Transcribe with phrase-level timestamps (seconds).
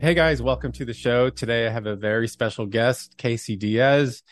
[0.00, 1.28] Hey guys, welcome to the show.
[1.28, 4.22] Today I have a very special guest, Casey Diaz.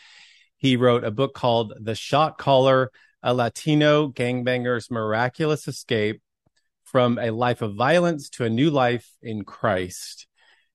[0.55, 2.89] He wrote a book called The Shot Caller,
[3.21, 6.21] a Latino gangbanger's miraculous escape
[6.85, 10.27] from a life of violence to a new life in Christ.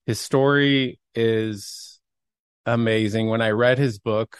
[0.05, 1.99] His story is
[2.67, 3.29] amazing.
[3.29, 4.37] When I read his book,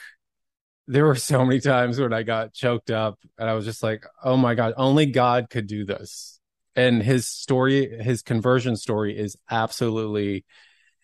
[0.86, 4.06] there were so many times when I got choked up and I was just like,
[4.22, 6.33] oh my God, only God could do this
[6.76, 10.44] and his story, his conversion story is absolutely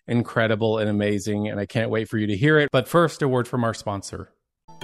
[0.07, 1.47] incredible and amazing.
[1.47, 2.69] And I can't wait for you to hear it.
[2.71, 4.31] But first, a word from our sponsor.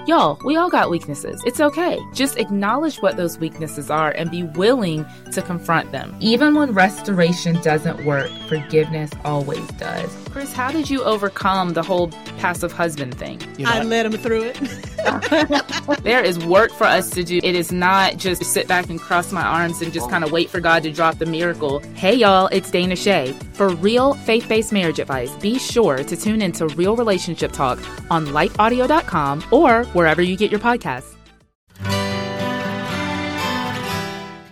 [0.07, 1.43] Y'all, we all got weaknesses.
[1.45, 1.99] It's okay.
[2.13, 6.15] Just acknowledge what those weaknesses are and be willing to confront them.
[6.21, 10.09] Even when restoration doesn't work, forgiveness always does.
[10.29, 13.41] Chris, how did you overcome the whole passive husband thing?
[13.57, 14.61] You know, I led him through it.
[16.03, 17.39] there is work for us to do.
[17.43, 20.49] It is not just sit back and cross my arms and just kind of wait
[20.49, 21.79] for God to drop the miracle.
[21.95, 23.33] Hey, y'all, it's Dana Shay.
[23.53, 27.79] For real faith based marriage advice, be sure to tune into Real Relationship Talk
[28.11, 31.15] on lifeaudio.com or wherever you get your podcasts.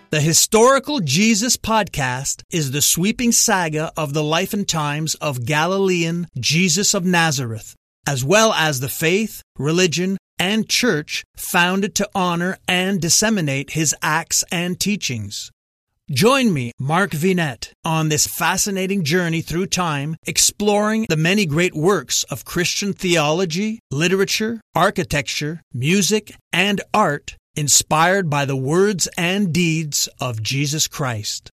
[0.10, 6.28] The Historical Jesus Podcast is the sweeping saga of the life and times of Galilean
[6.40, 7.76] Jesus of Nazareth,
[8.08, 14.44] as well as the faith, religion, and church founded to honor and disseminate his acts
[14.52, 15.52] and teachings.
[16.12, 22.24] Join me, Mark Vinet, on this fascinating journey through time, exploring the many great works
[22.26, 30.44] of Christian theology, literature, architecture, music, and art inspired by the words and deeds of
[30.44, 31.50] Jesus Christ.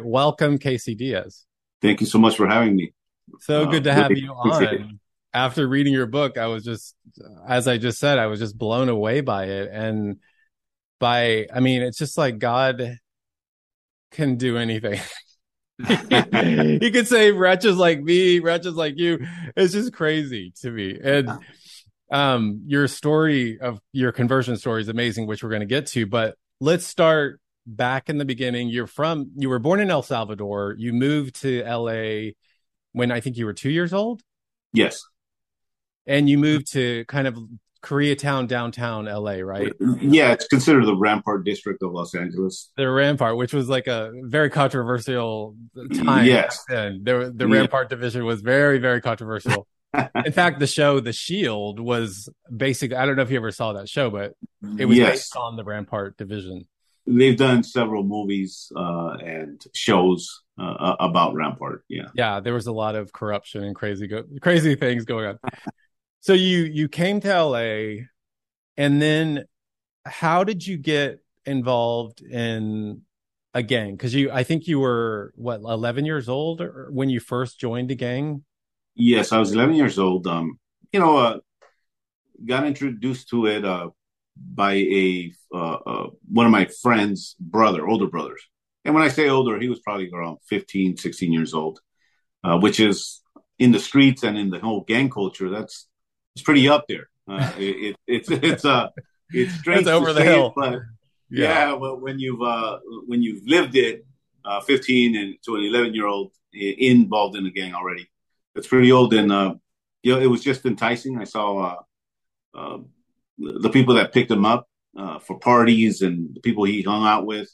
[0.00, 1.44] Welcome, Casey Diaz.
[1.82, 2.94] Thank you so much for having me.
[3.40, 5.00] So uh, good to have really you on.
[5.34, 6.94] After reading your book, I was just,
[7.46, 9.68] as I just said, I was just blown away by it.
[9.70, 10.20] And
[10.98, 13.00] by, I mean, it's just like God
[14.14, 15.00] can do anything.
[15.86, 19.26] he could say wretches like me, wretches like you.
[19.56, 20.98] It's just crazy to me.
[21.02, 21.30] And
[22.12, 26.06] um, your story of your conversion story is amazing, which we're going to get to.
[26.06, 28.68] But let's start back in the beginning.
[28.68, 30.76] You're from, you were born in El Salvador.
[30.78, 32.32] You moved to LA
[32.92, 34.22] when I think you were two years old.
[34.72, 35.02] Yes.
[36.06, 37.36] And you moved to kind of
[37.84, 39.72] Koreatown, downtown LA, right?
[40.00, 42.70] Yeah, it's considered the Rampart district of Los Angeles.
[42.76, 45.54] The Rampart, which was like a very controversial
[45.94, 46.24] time.
[46.24, 46.64] Yes.
[46.68, 47.96] And there, the Rampart yeah.
[47.96, 49.66] division was very, very controversial.
[50.24, 53.74] In fact, the show The Shield was basically, I don't know if you ever saw
[53.74, 54.32] that show, but
[54.78, 55.10] it was yes.
[55.10, 56.66] based on the Rampart division.
[57.06, 61.84] They've done several movies uh, and shows uh, about Rampart.
[61.88, 62.06] Yeah.
[62.14, 62.40] Yeah.
[62.40, 65.38] There was a lot of corruption and crazy, go- crazy things going on.
[66.24, 68.06] So you you came to LA,
[68.78, 69.44] and then
[70.06, 73.02] how did you get involved in
[73.52, 73.92] a gang?
[73.92, 77.94] Because you, I think you were what eleven years old when you first joined a
[77.94, 78.42] gang.
[78.94, 80.26] Yes, I was eleven years old.
[80.26, 80.58] Um,
[80.92, 81.38] you know, uh,
[82.42, 83.90] got introduced to it uh,
[84.34, 88.40] by a uh, uh, one of my friends' brother, older brothers.
[88.86, 91.80] And when I say older, he was probably around 15, 16 years old,
[92.42, 93.20] uh, which is
[93.58, 95.50] in the streets and in the whole gang culture.
[95.50, 95.86] That's
[96.34, 97.08] it's pretty up there.
[97.28, 98.88] Uh, it, it, it's it's uh
[99.30, 100.72] it's strange it's over the hill, it, but
[101.30, 101.68] yeah.
[101.68, 104.04] yeah, well, when you've uh when you've lived it,
[104.44, 108.08] uh, 15 and to an 11 year old involved in the gang already,
[108.54, 109.14] it's pretty old.
[109.14, 109.54] And uh,
[110.02, 111.18] you know, it was just enticing.
[111.18, 112.78] I saw uh, uh
[113.38, 117.26] the people that picked him up uh, for parties and the people he hung out
[117.26, 117.48] with.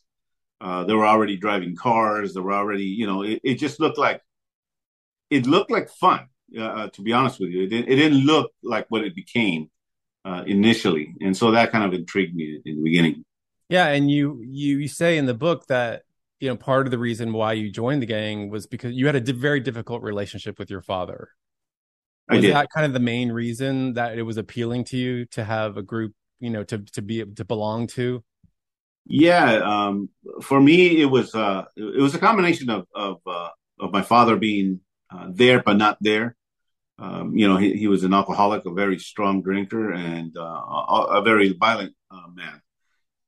[0.61, 2.35] Uh, they were already driving cars.
[2.35, 4.21] They were already, you know, it, it just looked like
[5.31, 7.65] it looked like fun uh, to be honest with you.
[7.65, 9.71] It, didn't, it didn't look like what it became
[10.25, 13.25] uh, initially, and so that kind of intrigued me in the beginning.
[13.69, 16.03] Yeah, and you you you say in the book that
[16.41, 19.17] you know part of the reason why you joined the gang was because you had
[19.17, 21.29] a di- very difficult relationship with your father.
[22.29, 22.55] Was I did.
[22.55, 25.83] that kind of the main reason that it was appealing to you to have a
[25.83, 28.23] group, you know, to to be to belong to?
[29.07, 30.11] Yeah, um,
[30.43, 33.49] for me, it was uh, it was a combination of of uh,
[33.81, 34.81] of my father being
[35.11, 36.37] uh, there but not there,
[37.01, 41.07] um, you know, he, he was an alcoholic, a very strong drinker, and uh, a,
[41.13, 42.61] a, very violent uh, man.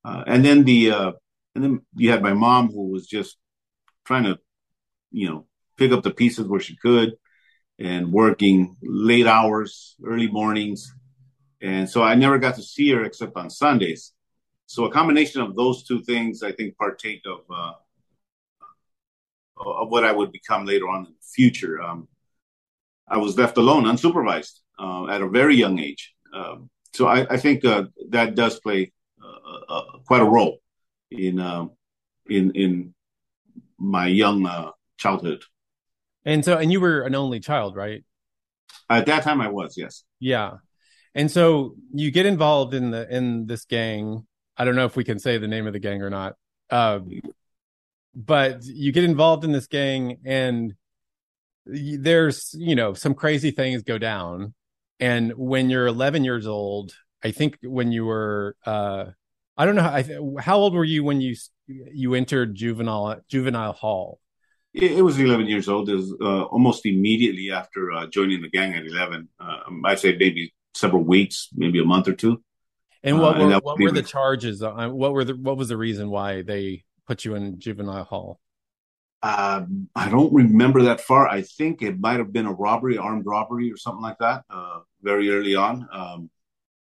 [0.05, 1.13] Uh, and then the uh,
[1.55, 3.39] and then you had my mom who was just
[4.05, 4.39] trying to,
[5.11, 5.47] you know,
[5.79, 7.15] pick up the pieces where she could,
[7.79, 10.93] and working late hours, early mornings,
[11.63, 14.13] and so I never got to see her except on Sundays.
[14.67, 17.73] So a combination of those two things, I think, partake of uh,
[19.57, 21.81] of what I would become later on in the future.
[21.81, 22.09] Um,
[23.09, 26.15] I was left alone, unsupervised, uh, at a very young age.
[26.33, 30.59] Um, so I, I think uh, that does play uh, uh, quite a role
[31.11, 31.73] in um,
[32.29, 32.95] in in
[33.79, 35.43] my young uh, childhood.
[36.25, 38.05] And so, and you were an only child, right?
[38.89, 39.75] At that time, I was.
[39.77, 40.05] Yes.
[40.21, 40.59] Yeah.
[41.15, 44.27] And so you get involved in the in this gang.
[44.57, 46.37] I don't know if we can say the name of the gang or not.
[46.71, 47.21] Um,
[48.15, 50.75] but you get involved in this gang and
[51.67, 54.55] there's you know some crazy things go down.
[55.01, 56.95] And when you're 11 years old
[57.25, 59.07] i think when you were uh
[59.57, 61.35] i don't know how, how old were you when you
[61.67, 64.21] you entered juvenile juvenile hall?
[64.75, 65.91] It, it was 11 years old.
[65.91, 70.17] It was uh, almost immediately after uh, joining the gang at 11 um, i'd say
[70.17, 72.43] maybe several weeks maybe a month or two.
[73.05, 75.69] And what uh, were, and what were the charges uh, what were the what was
[75.69, 78.41] the reason why they put you in juvenile hall?
[79.23, 81.29] Um, I don't remember that far.
[81.29, 84.81] I think it might have been a robbery, armed robbery, or something like that, uh,
[85.01, 86.31] very early on, um,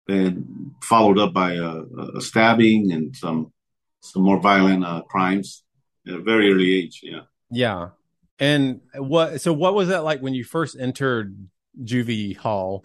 [0.08, 1.82] and followed up by a,
[2.16, 3.52] a, stabbing and some
[4.00, 5.62] some more violent uh, crimes
[6.08, 7.00] at a very early age.
[7.02, 7.20] Yeah.
[7.50, 7.88] Yeah.
[8.38, 9.40] And what?
[9.40, 11.36] So, what was that like when you first entered
[11.84, 12.84] juvie hall?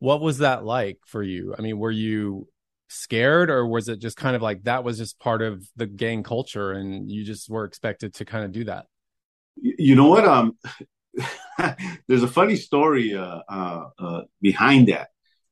[0.00, 1.54] What was that like for you?
[1.56, 2.48] I mean, were you
[2.88, 6.22] scared or was it just kind of like that was just part of the gang
[6.22, 8.86] culture and you just were expected to kind of do that?
[9.56, 10.56] You know what um
[12.06, 15.08] there's a funny story uh, uh, uh, behind that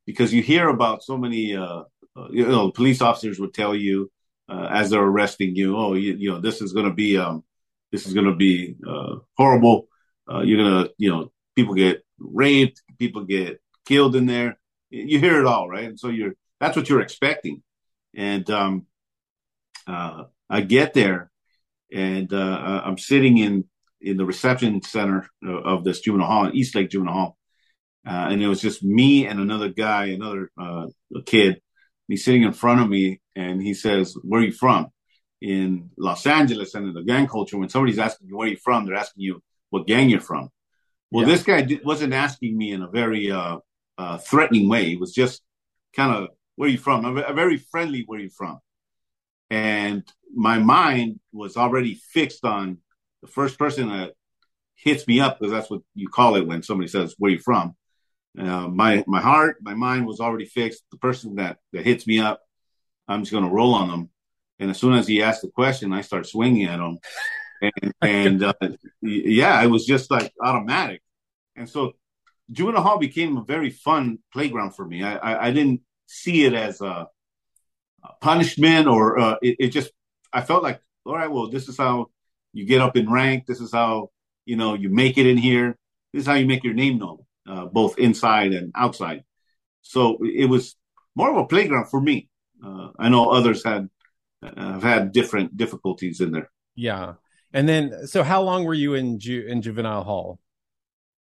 [0.07, 1.83] because you hear about so many uh,
[2.17, 4.11] uh, you know police officers would tell you
[4.49, 7.43] uh, as they're arresting you oh you, you know this is going to be um
[7.93, 8.77] this is going to be
[9.37, 9.89] horrible.
[10.29, 14.59] You're going to you know people get raped people get killed in there.
[14.91, 15.85] You hear it all right?
[15.85, 17.63] And so you're that's what you're expecting.
[18.15, 18.87] And um,
[19.87, 21.31] uh, I get there,
[21.93, 23.65] and uh, I'm sitting in
[24.01, 27.39] in the reception center of this juvenile hall, Eastlake Juvenile Hall,
[28.07, 30.87] uh, and it was just me and another guy, another uh,
[31.25, 31.61] kid.
[32.09, 34.89] He's sitting in front of me, and he says, "Where are you from?"
[35.41, 38.87] In Los Angeles and in the gang culture, when somebody's asking you where you're from,
[38.87, 40.51] they're asking you what gang you're from.
[41.11, 41.35] Well, yeah.
[41.35, 43.59] this guy wasn't asking me in a very uh,
[43.99, 44.87] uh, threatening way.
[44.87, 45.43] He was just
[45.95, 47.05] kind of where are you from?
[47.05, 48.59] A, very friendly, where are you from?
[49.51, 50.03] And
[50.35, 52.79] my mind was already fixed on
[53.23, 54.15] the first person that
[54.75, 57.41] hits me up, because that's what you call it when somebody says, where are you
[57.41, 57.77] from?
[58.39, 60.83] Uh, my, my heart, my mind was already fixed.
[60.91, 62.41] The person that, that hits me up,
[63.09, 64.11] I'm just going to roll on them.
[64.59, 66.99] And as soon as he asked the question, I start swinging at him.
[67.63, 68.55] And, and uh,
[69.01, 71.03] yeah, it was just like automatic.
[71.55, 71.93] And so
[72.51, 75.03] juvenile hall became a very fun playground for me.
[75.03, 77.09] I, I, I didn't see it as a,
[78.05, 79.91] a punishment or uh, it, it, just
[80.33, 82.11] I felt like all right, well, this is how
[82.53, 83.47] you get up in rank.
[83.47, 84.11] This is how
[84.45, 85.77] you know you make it in here.
[86.13, 87.19] This is how you make your name known,
[87.49, 89.25] uh, both inside and outside.
[89.83, 90.75] So it was
[91.15, 92.29] more of a playground for me.
[92.65, 93.89] Uh, I know others had
[94.43, 96.51] uh, have had different difficulties in there.
[96.75, 97.15] Yeah,
[97.53, 100.41] and then so how long were you in ju- in juvenile hall?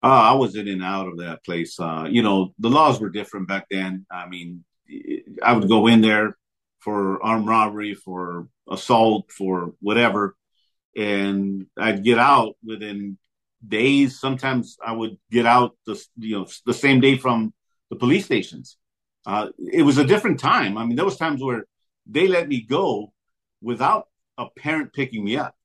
[0.04, 1.80] Uh, I was in and out of that place.
[1.80, 4.06] Uh, you know, the laws were different back then.
[4.12, 4.63] I mean,
[5.42, 6.38] I would go in there
[6.80, 10.36] for armed robbery, for assault, for whatever,
[10.96, 13.18] and I'd get out within
[13.68, 14.20] days.
[14.20, 17.54] Sometimes I would get out the you know the same day from
[17.89, 18.77] the police stations.
[19.25, 20.77] Uh, it was a different time.
[20.77, 21.65] I mean, there was times where
[22.06, 23.12] they let me go
[23.62, 25.56] without a parent picking me up,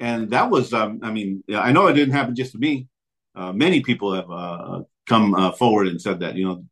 [0.00, 2.88] and that was um, I mean, I know it didn't happen just to me.
[3.34, 6.64] Uh, many people have uh, come uh, forward and said that you know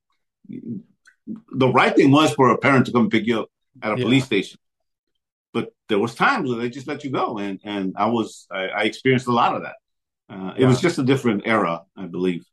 [1.27, 3.49] the right thing was for a parent to come pick you up
[3.83, 4.05] at a yeah.
[4.05, 4.59] police station.
[5.53, 8.69] But there was times where they just let you go, and and I was I,
[8.69, 9.77] I experienced a lot of that.
[10.29, 10.69] Uh, it yeah.
[10.69, 12.47] was just a different era, I believe,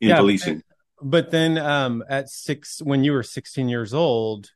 [0.00, 0.62] in yeah, policing.
[1.02, 4.50] But then, um, at six, when you were 16 years old,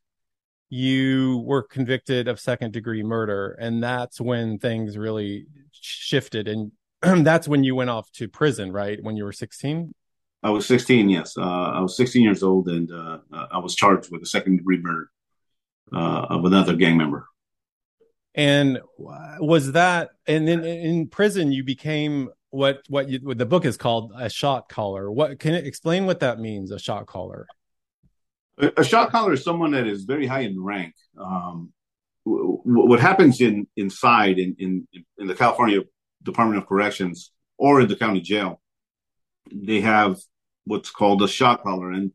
[0.68, 6.72] you were convicted of second degree murder, and that's when things really shifted, and
[7.24, 9.02] that's when you went off to prison, right?
[9.02, 9.94] When you were 16.
[10.44, 11.08] I was 16.
[11.08, 14.58] Yes, uh, I was 16 years old, and uh, I was charged with a second
[14.58, 15.08] degree murder
[15.90, 17.26] uh, of another gang member.
[18.34, 20.10] And was that?
[20.26, 24.28] And then in prison, you became what what, you, what the book is called a
[24.28, 25.10] shot caller.
[25.10, 26.70] What can it explain what that means?
[26.70, 27.46] A shot caller.
[28.58, 30.94] A, a shot caller is someone that is very high in rank.
[31.18, 31.72] Um,
[32.24, 35.80] what happens in inside in, in in the California
[36.22, 38.60] Department of Corrections or in the county jail,
[39.50, 40.18] they have
[40.66, 42.12] what's called a shot caller and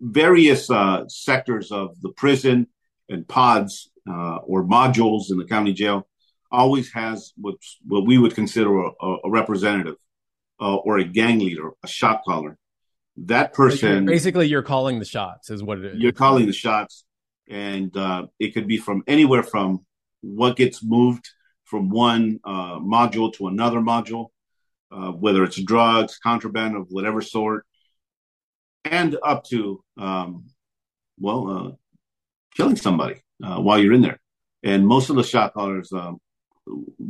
[0.00, 2.66] various uh, sectors of the prison
[3.08, 6.06] and pods uh, or modules in the county jail
[6.50, 8.90] always has what's what we would consider a,
[9.24, 9.96] a representative
[10.60, 12.56] uh, or a gang leader, a shot caller.
[13.16, 15.98] That person basically you're calling the shots is what it is.
[15.98, 17.04] You're calling the shots,
[17.48, 19.84] and uh, it could be from anywhere from
[20.22, 21.28] what gets moved
[21.64, 24.28] from one uh, module to another module,
[24.90, 27.64] uh, whether it's drugs, contraband of whatever sort,
[28.84, 30.44] and up to um,
[31.20, 31.72] well, uh,
[32.56, 34.18] killing somebody uh, while you're in there.
[34.62, 36.20] And most of the shot callers um,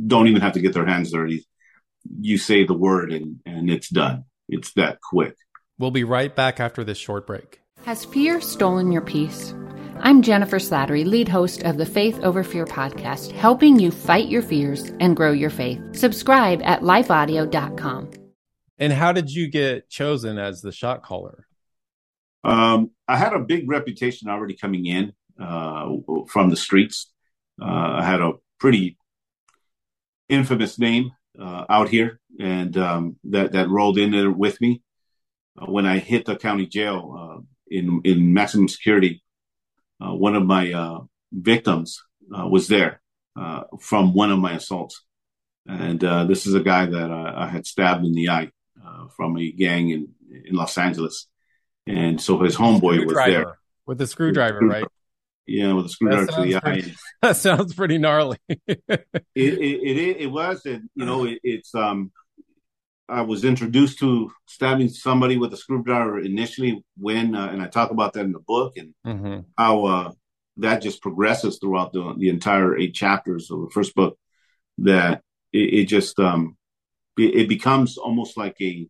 [0.07, 1.45] don't even have to get their hands dirty.
[2.19, 4.25] You say the word and, and it's done.
[4.49, 5.35] It's that quick.
[5.79, 7.61] We'll be right back after this short break.
[7.85, 9.55] Has fear stolen your peace?
[9.99, 14.41] I'm Jennifer Slattery, lead host of the Faith Over Fear podcast, helping you fight your
[14.41, 15.79] fears and grow your faith.
[15.95, 18.11] Subscribe at lifeaudio.com.
[18.79, 21.45] And how did you get chosen as the shot caller?
[22.43, 25.89] Um, I had a big reputation already coming in uh,
[26.27, 27.11] from the streets.
[27.61, 28.97] Uh, I had a pretty
[30.29, 34.81] infamous name uh, out here, and um, that that rolled in there with me
[35.59, 39.23] uh, when I hit the county jail uh, in in maximum security.
[39.99, 40.99] Uh, one of my
[41.31, 43.01] victims was there
[43.79, 45.03] from one of my assaults,
[45.67, 48.49] and this is a guy that I had stabbed in the eye
[49.15, 50.07] from a gang in
[50.45, 51.27] in Los Angeles,
[51.87, 54.85] and so his homeboy was there with the screwdriver, right?
[55.47, 56.95] Yeah, with a screwdriver to the pretty, eye.
[57.21, 58.37] That sounds pretty gnarly.
[58.47, 58.67] it,
[59.35, 62.11] it, it it was, and you know, it, it's um,
[63.09, 67.91] I was introduced to stabbing somebody with a screwdriver initially when, uh, and I talk
[67.91, 69.39] about that in the book and mm-hmm.
[69.57, 70.11] how uh,
[70.57, 74.17] that just progresses throughout the the entire eight chapters of the first book.
[74.77, 75.21] That
[75.51, 76.57] it, it just um,
[77.17, 78.87] it, becomes almost like a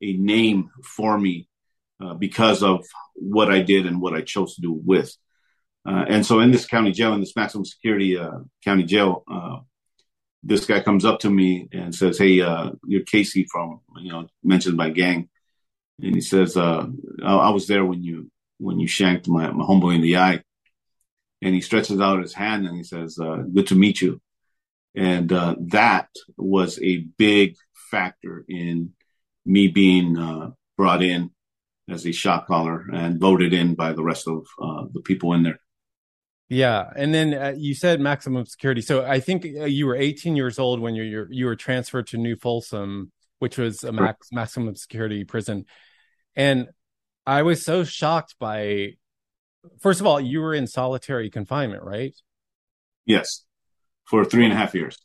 [0.00, 1.48] a name for me
[2.04, 2.84] uh, because of
[3.14, 5.16] what I did and what I chose to do with.
[5.86, 9.58] Uh, and so in this county jail, in this maximum security uh, county jail, uh,
[10.42, 14.26] this guy comes up to me and says, "Hey, uh, you're Casey from you know
[14.42, 15.28] mentioned by gang,"
[16.00, 16.86] and he says, uh,
[17.22, 20.42] I-, I, was there when you when you shanked my my homeboy in the eye,"
[21.42, 24.20] and he stretches out his hand and he says, uh, "Good to meet you,"
[24.94, 27.56] and that was a big
[27.90, 28.92] factor in
[29.44, 31.30] me being brought in
[31.88, 34.46] as a shot caller and voted in by the rest of
[34.92, 35.60] the people in there.
[36.48, 38.82] Yeah, and then uh, you said maximum security.
[38.82, 42.18] So I think uh, you were 18 years old when you you were transferred to
[42.18, 45.64] New Folsom, which was a max maximum security prison.
[46.36, 46.68] And
[47.26, 48.94] I was so shocked by,
[49.80, 52.14] first of all, you were in solitary confinement, right?
[53.06, 53.44] Yes,
[54.04, 54.98] for three and a half years.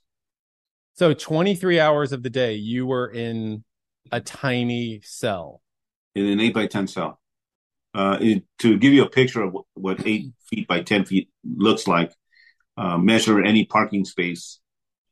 [0.96, 3.64] So 23 hours of the day, you were in
[4.12, 5.62] a tiny cell.
[6.20, 7.20] In an eight by 10 cell
[7.94, 11.88] uh, it, to give you a picture of what, eight feet by 10 feet looks
[11.88, 12.14] like,
[12.78, 14.60] uh, measure any parking space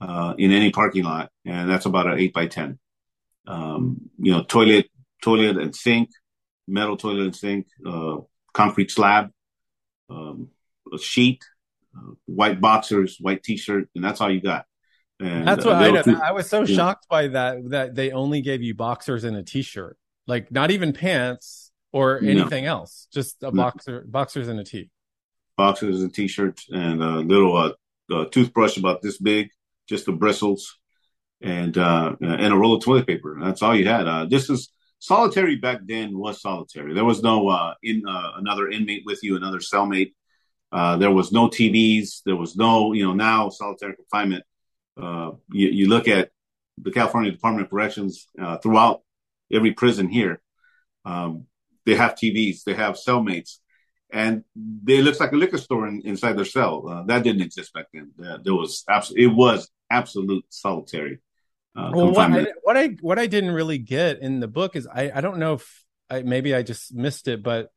[0.02, 2.78] uh, in any parking lot, and that's about an eight by 10.
[3.48, 4.88] Um, you know, toilet,
[5.22, 6.10] toilet and sink,
[6.68, 8.18] metal toilet and sink, uh,
[8.54, 9.32] concrete slab,
[10.10, 10.50] um,
[10.94, 11.44] a sheet,
[11.96, 14.66] uh, white boxers, white t-shirt, and that's all you got.
[15.20, 16.76] And, that's what I, I was so yeah.
[16.76, 19.98] shocked by that that they only gave you boxers and a t-shirt,
[20.28, 22.72] like not even pants or anything no.
[22.72, 23.08] else?
[23.14, 24.12] Just a boxer, no.
[24.12, 24.90] boxers and a tee.
[25.56, 27.74] Boxers and t-shirts and a little
[28.12, 29.50] uh, toothbrush about this big,
[29.88, 30.78] just the bristles,
[31.42, 33.38] and uh, and a roll of toilet paper.
[33.42, 34.08] That's all you had.
[34.08, 34.70] Uh, this is
[35.00, 36.18] solitary back then.
[36.18, 36.94] Was solitary.
[36.94, 40.14] There was no uh, in uh, another inmate with you, another cellmate.
[40.72, 42.24] Uh, there was no TVs.
[42.26, 44.44] There was no, you know, now solitary confinement.
[45.02, 46.30] Uh, you, you, look at
[46.80, 49.02] the California Department of Corrections uh, throughout
[49.52, 50.42] every prison here.
[51.06, 51.46] Um,
[51.86, 53.60] they have TVs, they have cellmates,
[54.12, 54.44] and
[54.88, 56.88] it looks like a liquor store in, inside their cell.
[56.88, 58.12] Uh, that didn't exist back then.
[58.24, 61.20] Uh, there was absolutely it was absolute solitary.
[61.76, 64.88] Uh, well, what I, what I what I didn't really get in the book is
[64.88, 67.70] I I don't know if I, maybe I just missed it, but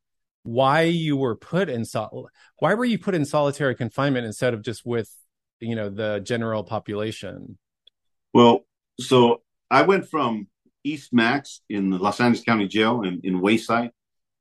[0.42, 4.62] why you were put in sol why were you put in solitary confinement instead of
[4.62, 5.12] just with
[5.60, 7.58] you know the general population?
[8.32, 8.60] Well,
[8.98, 10.48] so I went from
[10.84, 13.90] East Max in the Los Angeles County Jail in, in Wayside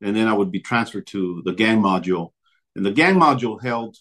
[0.02, 2.32] and then I would be transferred to the gang module.
[2.76, 3.98] And the gang module held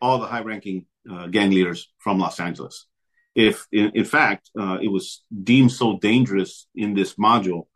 [0.00, 2.86] all the high-ranking uh, gang leaders from Los Angeles.
[3.34, 7.66] If, in, in fact, uh, it was deemed so dangerous in this module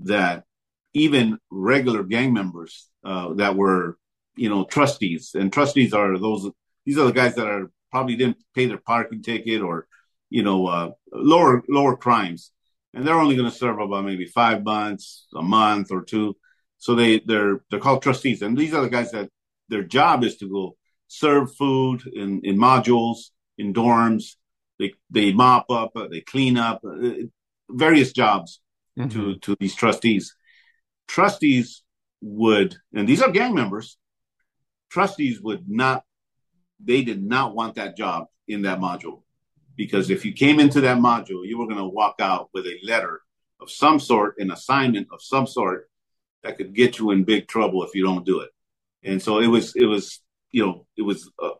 [0.00, 0.44] that
[0.94, 3.98] even regular gang members uh, that were,
[4.34, 6.50] you know, trustees, and trustees are those.
[6.84, 9.86] These are the guys that are probably didn't pay their parking ticket or
[10.28, 12.50] you know uh, lower lower crimes,
[12.94, 16.36] and they're only going to serve about maybe five months, a month or two.
[16.78, 19.30] So they they're they're called trustees, and these are the guys that
[19.68, 20.76] their job is to go
[21.08, 24.36] serve food in in modules in dorms.
[24.78, 27.10] They they mop up, uh, they clean up, uh,
[27.70, 28.60] various jobs
[28.98, 29.08] mm-hmm.
[29.10, 30.34] to to these trustees.
[31.08, 31.82] Trustees
[32.20, 33.96] would, and these are gang members.
[34.90, 36.04] Trustees would not.
[36.82, 39.22] They did not want that job in that module
[39.76, 42.78] because if you came into that module, you were going to walk out with a
[42.82, 43.20] letter
[43.60, 45.88] of some sort, an assignment of some sort
[46.42, 48.50] that could get you in big trouble if you don't do it.
[49.02, 51.50] And so it was, it was, you know, it was uh,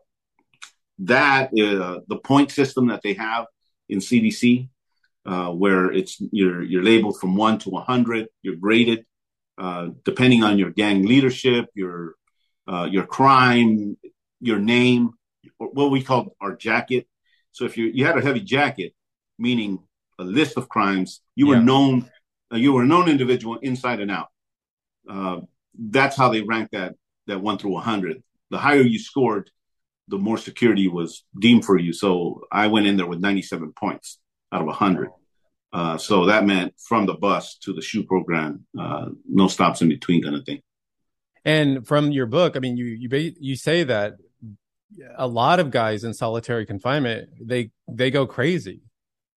[1.00, 3.46] that uh, the point system that they have
[3.88, 4.68] in CDC,
[5.26, 9.04] uh, where it's you're you're labeled from one to hundred, you're graded
[9.58, 12.14] uh, depending on your gang leadership, your
[12.68, 13.96] uh, your crime,
[14.40, 15.10] your name,
[15.58, 17.06] what we call our jacket.
[17.56, 18.92] So if you you had a heavy jacket,
[19.38, 19.78] meaning
[20.18, 21.56] a list of crimes, you yeah.
[21.56, 22.10] were known,
[22.52, 24.28] uh, you were a known individual inside and out.
[25.08, 25.40] Uh,
[25.78, 26.96] that's how they ranked that
[27.28, 28.22] that one through a hundred.
[28.50, 29.50] The higher you scored,
[30.06, 31.94] the more security was deemed for you.
[31.94, 34.18] So I went in there with 97 points
[34.52, 35.08] out of 100.
[35.72, 39.88] Uh, so that meant from the bus to the SHU program, uh, no stops in
[39.88, 40.60] between, kind of thing.
[41.46, 43.08] And from your book, I mean, you you
[43.40, 44.16] you say that
[45.16, 48.82] a lot of guys in solitary confinement they they go crazy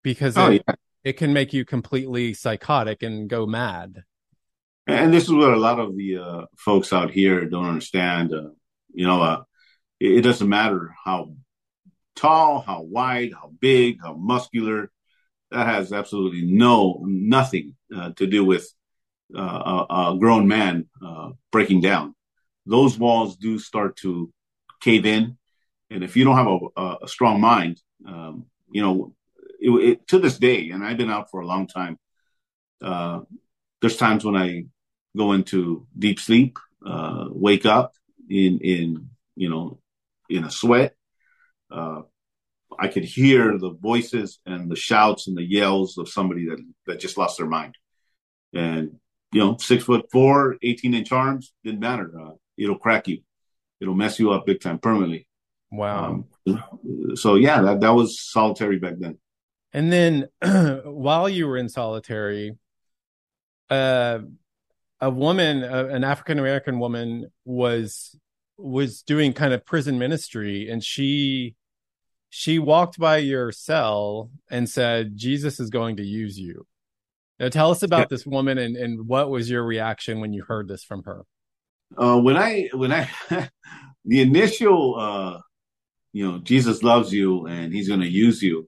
[0.03, 0.75] because oh, it, yeah.
[1.03, 4.03] it can make you completely psychotic and go mad.
[4.87, 8.33] And this is what a lot of the uh, folks out here don't understand.
[8.33, 8.49] Uh,
[8.91, 9.43] you know, uh,
[9.99, 11.33] it, it doesn't matter how
[12.15, 14.91] tall, how wide, how big, how muscular
[15.51, 18.71] that has absolutely no nothing uh, to do with
[19.35, 22.15] uh, a, a, grown man uh, breaking down.
[22.65, 24.31] Those walls do start to
[24.79, 25.38] cave in,
[25.89, 29.13] and if you don't have a, a strong mind, um, you know,
[29.59, 31.97] it, it, to this day, and I've been out for a long time.
[32.81, 33.21] Uh,
[33.81, 34.65] there's times when I
[35.17, 37.93] go into deep sleep, uh, wake up
[38.29, 39.79] in in you know
[40.29, 40.95] in a sweat.
[41.71, 42.01] Uh,
[42.77, 46.99] I could hear the voices and the shouts and the yells of somebody that, that
[46.99, 47.75] just lost their mind.
[48.53, 48.99] And,
[49.31, 52.11] you know, six foot four, 18 inch arms, didn't matter.
[52.19, 53.19] Uh, it'll crack you.
[53.81, 55.27] It'll mess you up big time permanently.
[55.71, 56.25] Wow.
[56.47, 59.17] Um, so yeah, that, that was solitary back then.
[59.71, 60.27] And then
[60.83, 62.57] while you were in solitary,
[63.69, 64.19] uh,
[64.99, 68.15] a woman, uh, an African American woman was
[68.57, 71.55] was doing kind of prison ministry and she
[72.29, 76.65] she walked by your cell and said, Jesus is going to use you.
[77.39, 78.07] Now, tell us about yeah.
[78.11, 81.23] this woman and, and what was your reaction when you heard this from her?
[81.97, 83.09] Uh, when I, when I,
[84.05, 85.39] the initial, uh,
[86.11, 88.67] you know, Jesus loves you and he's going to use you.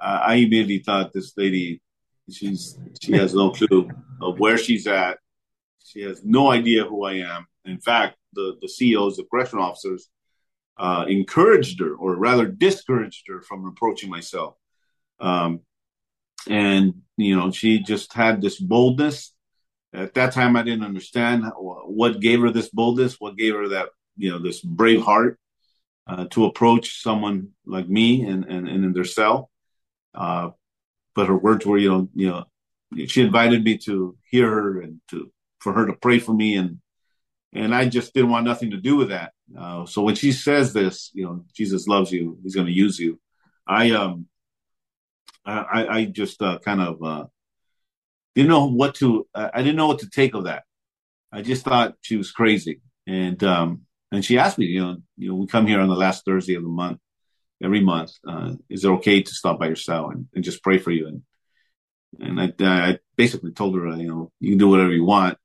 [0.00, 1.80] Uh, I immediately thought this lady,
[2.30, 5.18] she's, she has no clue of where she's at.
[5.84, 7.46] She has no idea who I am.
[7.64, 10.08] In fact, the, the COs, the correctional officers,
[10.78, 14.56] uh, encouraged her, or rather discouraged her from approaching myself.
[15.20, 15.60] Um,
[16.48, 19.32] and you know, she just had this boldness.
[19.92, 23.90] At that time, I didn't understand what gave her this boldness, what gave her that
[24.16, 25.38] you know this brave heart
[26.06, 29.50] uh, to approach someone like me and and, and in their cell.
[30.14, 30.50] Uh,
[31.14, 32.44] but her words were, you know, you know,
[33.06, 36.78] she invited me to hear her and to for her to pray for me and
[37.54, 39.32] and I just didn't want nothing to do with that.
[39.56, 42.98] Uh, so when she says this, you know, Jesus loves you, He's going to use
[42.98, 43.20] you.
[43.66, 44.26] I um,
[45.44, 47.24] I, I just uh, kind of uh,
[48.34, 49.26] didn't know what to.
[49.34, 50.64] I didn't know what to take of that.
[51.32, 53.82] I just thought she was crazy, and um,
[54.12, 56.54] and she asked me, you know, you know, we come here on the last Thursday
[56.54, 57.00] of the month,
[57.62, 58.12] every month.
[58.26, 61.08] Uh, is it okay to stop by your cell and, and just pray for you?
[61.08, 61.22] And
[62.20, 65.38] and I, I basically told her, you know, you can do whatever you want,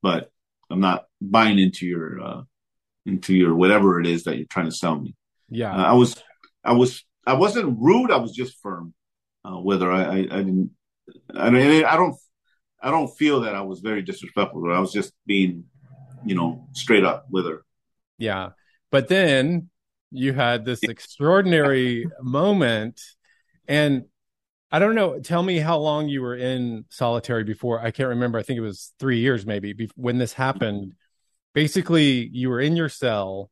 [0.00, 0.30] but
[0.70, 2.42] I'm not buying into your uh,
[3.04, 5.16] into your whatever it is that you're trying to sell me.
[5.50, 6.14] Yeah, uh, I was,
[6.62, 8.10] I was, I wasn't rude.
[8.10, 8.94] I was just firm.
[9.44, 10.70] Uh, whether I, I, I didn't,
[11.34, 12.16] I, mean, I don't,
[12.82, 14.70] I don't feel that I was very disrespectful.
[14.72, 15.64] I was just being,
[16.24, 17.64] you know, straight up with her.
[18.18, 18.50] Yeah,
[18.90, 19.70] but then
[20.10, 23.00] you had this extraordinary moment,
[23.66, 24.04] and
[24.70, 25.18] I don't know.
[25.20, 27.80] Tell me how long you were in solitary before.
[27.80, 28.38] I can't remember.
[28.38, 30.94] I think it was three years, maybe, when this happened.
[31.54, 33.50] Basically, you were in your cell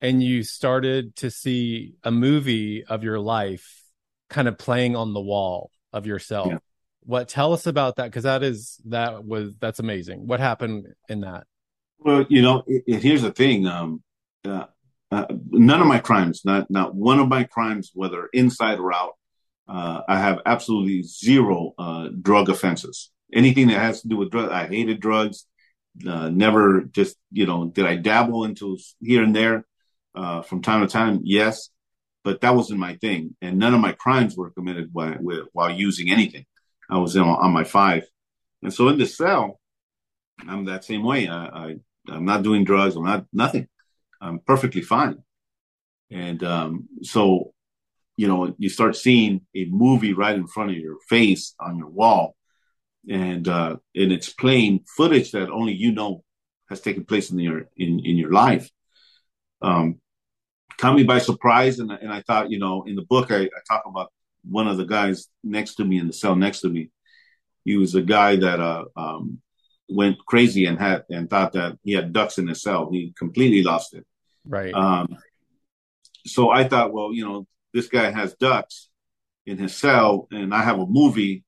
[0.00, 3.82] and you started to see a movie of your life
[4.28, 6.48] kind of playing on the wall of yourself.
[6.48, 6.58] Yeah.
[7.04, 8.04] What tell us about that?
[8.04, 10.26] Because that is that was that's amazing.
[10.26, 11.46] What happened in that?
[11.98, 13.66] Well, you know, it, it, here's the thing.
[13.66, 14.02] Um,
[14.44, 14.66] uh,
[15.10, 19.12] uh, none of my crimes, not not one of my crimes, whether inside or out,
[19.68, 23.10] uh, I have absolutely zero uh, drug offenses.
[23.32, 25.46] Anything that has to do with drugs, I hated drugs.
[26.06, 29.66] Uh, never just you know did I dabble into here and there
[30.14, 31.20] uh, from time to time?
[31.24, 31.70] Yes,
[32.24, 35.16] but that wasn't my thing, and none of my crimes were committed while,
[35.52, 36.44] while using anything.
[36.90, 38.04] I was in, on my five,
[38.62, 39.58] and so in the cell,
[40.46, 41.28] I'm that same way.
[41.28, 41.76] I, I
[42.10, 42.96] I'm not doing drugs.
[42.96, 43.68] I'm not nothing.
[44.20, 45.22] I'm perfectly fine.
[46.10, 47.52] And um, so,
[48.16, 51.88] you know, you start seeing a movie right in front of your face on your
[51.88, 52.34] wall,
[53.08, 56.24] and uh, and it's playing footage that only you know
[56.68, 58.70] has taken place in your in in your life.
[59.62, 60.00] Um,
[60.78, 63.60] caught me by surprise, and and I thought, you know, in the book I, I
[63.68, 64.12] talk about
[64.44, 66.90] one of the guys next to me in the cell next to me.
[67.64, 69.40] He was a guy that uh, um,
[69.88, 72.90] went crazy and had and thought that he had ducks in his cell.
[72.90, 74.06] He completely lost it.
[74.44, 74.74] Right.
[74.74, 75.16] Um,
[76.26, 78.90] so I thought, well, you know, this guy has ducks
[79.46, 81.44] in his cell, and I have a movie.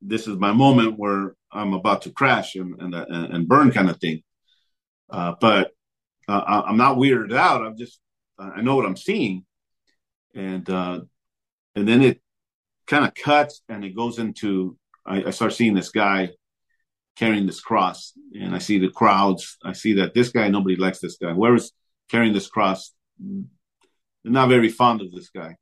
[0.00, 3.98] This is my moment where I'm about to crash and and, and burn, kind of
[3.98, 4.22] thing.
[5.10, 5.70] Uh, but
[6.28, 7.64] uh, I'm not weirded out.
[7.64, 8.00] I'm just
[8.38, 9.44] I know what I'm seeing,
[10.34, 11.00] and uh,
[11.74, 12.20] and then it
[12.86, 16.30] kind of cuts and it goes into I, I start seeing this guy
[17.18, 19.56] carrying this cross, and I see the crowds.
[19.64, 21.32] I see that this guy, nobody likes this guy.
[21.32, 21.72] Whoever's
[22.10, 25.56] carrying this cross, they're not very fond of this guy.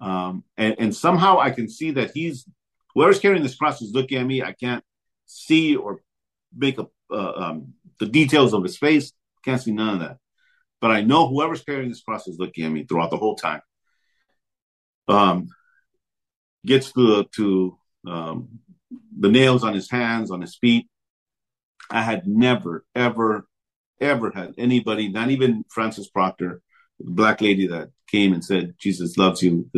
[0.00, 2.46] Um, and, and somehow I can see that he's
[2.94, 4.42] whoever's carrying this cross is looking at me.
[4.42, 4.82] I can't
[5.26, 6.00] see or
[6.56, 9.12] make a, uh, um, the details of his face.
[9.44, 10.16] Can't see none of that.
[10.80, 13.60] But I know whoever's carrying this cross is looking at me throughout the whole time.
[15.08, 15.48] Um,
[16.64, 18.60] gets to to um,
[19.18, 20.88] the nails on his hands, on his feet.
[21.90, 23.46] I had never, ever,
[24.00, 26.62] ever had anybody, not even Francis Proctor,
[26.98, 29.68] the black lady that came and said, Jesus loves you.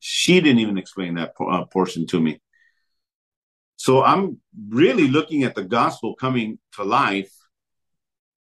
[0.00, 2.40] She didn't even explain that uh, portion to me.
[3.76, 7.32] So I'm really looking at the gospel coming to life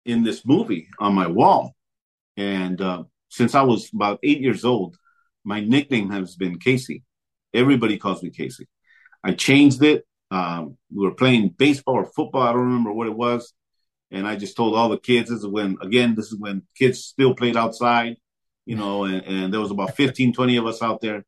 [0.06, 1.74] in this movie on my wall.
[2.38, 4.98] And uh, since I was about eight years old,
[5.44, 7.04] my nickname has been Casey.
[7.54, 8.68] Everybody calls me Casey.
[9.24, 10.06] I changed it.
[10.30, 12.42] Um, we were playing baseball or football.
[12.42, 13.54] I don't remember what it was.
[14.12, 17.04] And I just told all the kids, this is when, again, this is when kids
[17.04, 18.18] still played outside,
[18.66, 21.24] you know, and, and there was about 15, 20 of us out there.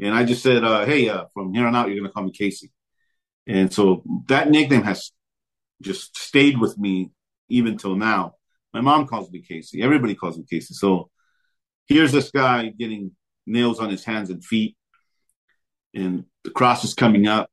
[0.00, 2.24] And I just said, uh, hey, uh, from here on out, you're going to call
[2.24, 2.72] me Casey.
[3.46, 5.12] And so that nickname has
[5.82, 7.10] just stayed with me
[7.48, 8.34] even till now.
[8.72, 9.82] My mom calls me Casey.
[9.82, 10.74] Everybody calls me Casey.
[10.74, 11.10] So
[11.86, 13.12] here's this guy getting
[13.46, 14.76] nails on his hands and feet
[15.94, 17.50] and the cross is coming up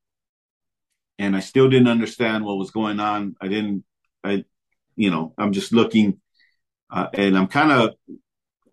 [1.19, 3.35] and I still didn't understand what was going on.
[3.39, 3.83] I didn't,
[4.23, 4.43] I,
[4.95, 6.19] you know, I'm just looking,
[6.89, 7.93] uh, and I'm kind of,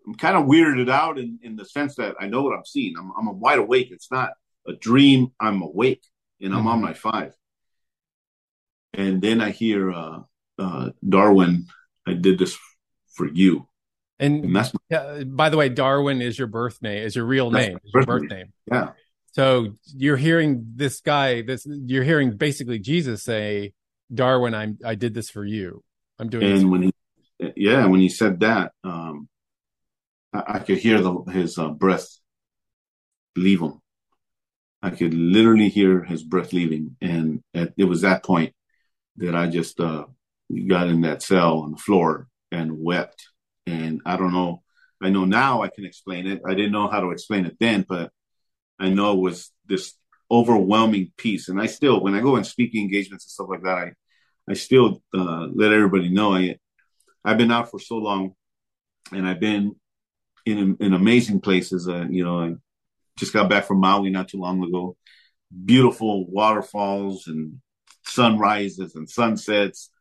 [0.05, 2.95] I'm kind of weirded out in, in the sense that I know what I'm seeing.
[2.97, 3.89] I'm, I'm wide awake.
[3.91, 4.31] It's not
[4.67, 5.31] a dream.
[5.39, 6.03] I'm awake
[6.41, 6.69] and I'm mm-hmm.
[6.69, 7.33] on my five.
[8.93, 10.19] And then I hear, uh,
[10.57, 11.67] uh, Darwin,
[12.07, 12.57] I did this
[13.13, 13.67] for you.
[14.17, 17.51] And, and that's, my, by the way, Darwin is your birth name, is your real
[17.51, 18.51] name, your birth name.
[18.69, 18.89] Yeah.
[19.31, 23.73] So you're hearing this guy, this you're hearing basically Jesus say,
[24.13, 25.83] "Darwin, I'm I did this for you.
[26.17, 26.93] I'm doing." And when he,
[27.55, 29.29] yeah, when he said that, um,
[30.33, 32.07] I, I could hear the, his uh, breath
[33.35, 33.79] leave him.
[34.81, 38.53] I could literally hear his breath leaving, and at, it was that point
[39.17, 40.05] that I just uh,
[40.67, 43.27] got in that cell on the floor and wept.
[43.67, 44.63] And I don't know.
[45.01, 46.41] I know now I can explain it.
[46.45, 48.11] I didn't know how to explain it then, but
[48.79, 49.93] I know was this
[50.31, 51.49] overwhelming peace.
[51.49, 53.91] And I still, when I go in speaking engagements and stuff like that, I,
[54.49, 56.57] I still uh, let everybody know I,
[57.23, 58.33] I've been out for so long,
[59.11, 59.75] and I've been
[60.45, 61.87] in in amazing places.
[61.87, 62.55] Uh, you know, I
[63.17, 64.95] just got back from Maui not too long ago.
[65.65, 67.59] Beautiful waterfalls and
[68.05, 69.91] sunrises and sunsets,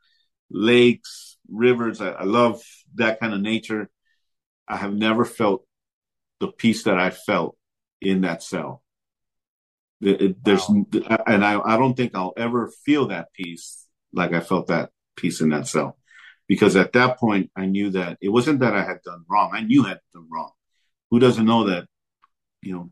[0.50, 2.00] lakes, rivers.
[2.00, 2.62] I, I love
[2.94, 3.90] that kind of nature.
[4.66, 5.66] I have never felt
[6.40, 7.57] the peace that I felt
[8.00, 8.82] in that cell.
[10.00, 10.84] It, it, there's wow.
[11.26, 15.40] and I, I don't think I'll ever feel that peace like I felt that peace
[15.40, 15.98] in that cell,
[16.46, 19.50] because at that point I knew that it wasn't that I had done wrong.
[19.52, 20.52] I knew I had done wrong.
[21.10, 21.86] Who doesn't know that,
[22.62, 22.90] you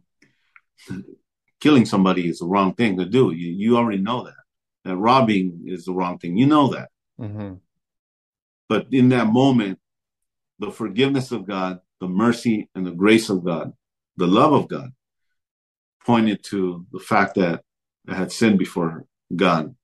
[0.90, 1.02] know,
[1.60, 3.30] killing somebody is the wrong thing to do.
[3.30, 4.34] You you already know that.
[4.84, 6.36] That robbing is the wrong thing.
[6.36, 6.88] You know that.
[7.20, 7.54] Mm-hmm.
[8.68, 9.78] But in that moment,
[10.58, 13.72] the forgiveness of God, the mercy and the grace of God,
[14.16, 14.90] the love of God
[16.06, 17.62] pointed to the fact that
[18.08, 19.74] I had sinned before God,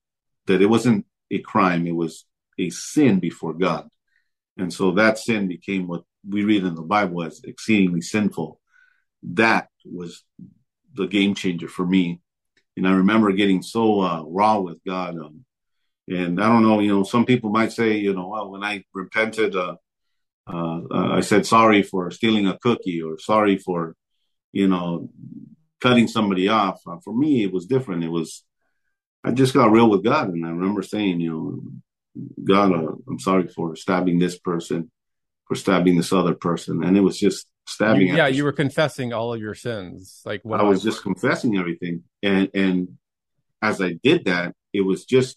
[0.47, 2.25] that it wasn't a crime, it was
[2.59, 3.89] a sin before God.
[4.57, 8.61] And so that sin became what we read in the Bible as exceedingly sinful.
[9.23, 10.23] That was
[10.95, 12.21] the game changer for me.
[12.77, 15.19] And I remember getting so uh, raw with God.
[15.19, 15.45] Um,
[16.09, 18.85] and I don't know, you know, some people might say, you know, well, when I
[18.95, 19.77] repented, uh,
[20.47, 23.95] uh, I said sorry for stealing a cookie or sorry for,
[24.53, 25.11] you know,
[25.83, 26.81] cutting somebody off.
[26.87, 28.05] Uh, for me, it was different.
[28.05, 28.45] It was,
[29.25, 30.29] I just got real with God.
[30.29, 31.63] And I remember saying, you know,
[32.45, 34.91] God, uh, I'm sorry for stabbing this person,
[35.47, 36.85] for stabbing this other person.
[36.85, 38.09] And it was just stabbing.
[38.09, 40.23] You, yeah, you were confessing all of your sins.
[40.25, 42.05] Like I was just confessing everything.
[42.23, 42.99] And, and
[43.61, 45.37] as I did that, it was just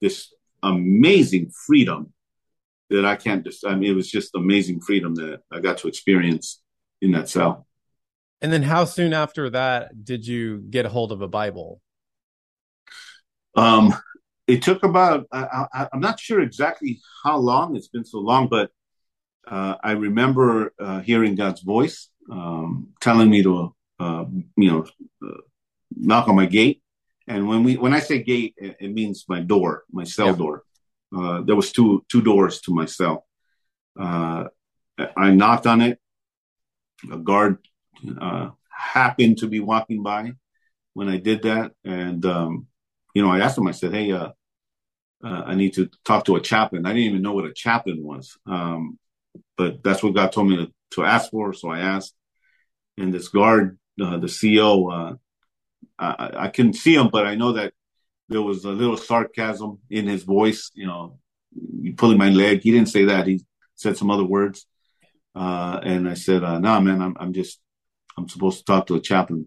[0.00, 2.12] this amazing freedom
[2.90, 5.88] that I can't just, I mean, it was just amazing freedom that I got to
[5.88, 6.60] experience
[7.00, 7.65] in that cell.
[8.42, 11.80] And then how soon after that did you get a hold of a Bible?
[13.54, 13.94] Um,
[14.46, 18.70] it took about, I, am not sure exactly how long it's been so long, but
[19.48, 24.24] uh, I remember uh, hearing God's voice um, telling me to, uh,
[24.56, 24.86] you know,
[25.26, 25.40] uh,
[25.96, 26.82] knock on my gate.
[27.26, 30.36] And when we, when I say gate, it, it means my door, my cell yeah.
[30.36, 30.62] door.
[31.16, 33.26] Uh, there was two two doors to my cell.
[33.98, 34.44] Uh,
[35.16, 35.98] I knocked on it.
[37.12, 37.58] A guard
[38.20, 40.32] uh, happened to be walking by
[40.94, 42.66] when I did that, and um,
[43.14, 43.66] you know, I asked him.
[43.66, 44.30] I said, "Hey, uh,
[45.24, 48.02] uh, I need to talk to a chaplain." I didn't even know what a chaplain
[48.02, 48.98] was, um,
[49.56, 51.52] but that's what God told me to, to, ask for.
[51.52, 52.14] So I asked,
[52.96, 55.18] and this guard, uh, the CO,
[55.98, 57.72] I, I couldn't see him, but I know that
[58.28, 60.70] there was a little sarcasm in his voice.
[60.74, 61.18] You know,
[61.96, 62.62] pulling my leg.
[62.62, 63.26] He didn't say that.
[63.26, 64.66] He said some other words.
[65.34, 67.60] Uh, and I said, uh, "Nah, man, I'm I'm just
[68.16, 69.46] I'm supposed to talk to a chaplain."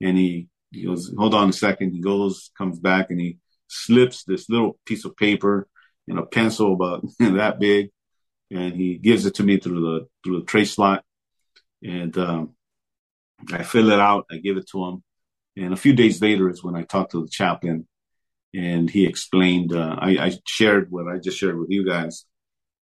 [0.00, 1.92] And he he goes, "Hold on a second.
[1.92, 5.68] He goes, comes back, and he slips this little piece of paper
[6.08, 7.90] and a pencil about that big,
[8.50, 11.04] and he gives it to me through the through the tray slot,
[11.82, 12.54] and um,
[13.52, 14.26] I fill it out.
[14.30, 15.04] I give it to him,
[15.56, 17.86] and a few days later is when I talked to the chaplain,
[18.54, 19.72] and he explained.
[19.72, 22.24] Uh, I, I, shared what I just shared with you guys,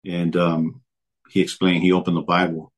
[0.04, 0.82] and um,
[1.30, 1.82] he explained.
[1.82, 2.72] He opened the Bible,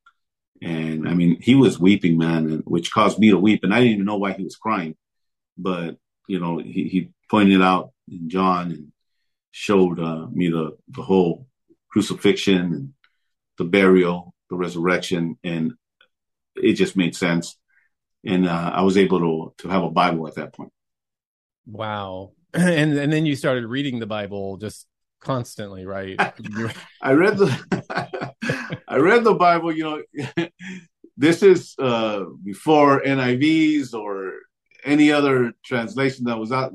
[0.63, 3.95] and I mean, he was weeping, man, which caused me to weep, and I didn't
[3.95, 4.97] even know why he was crying,
[5.57, 5.97] but
[6.29, 8.93] you know, he, he pointed out in John and
[9.51, 11.47] showed uh, me the the whole
[11.91, 12.93] crucifixion and
[13.59, 15.73] the burial, the resurrection, and
[16.57, 17.57] it just made sense
[18.25, 20.73] and uh, I was able to to have a Bible at that point.
[21.67, 24.87] Wow, and and then you started reading the Bible just
[25.21, 26.17] constantly, right?
[27.03, 28.09] I read the
[28.91, 29.73] I read the Bible.
[29.73, 30.49] You know,
[31.17, 34.33] this is uh, before NIVs or
[34.85, 36.73] any other translation that was out.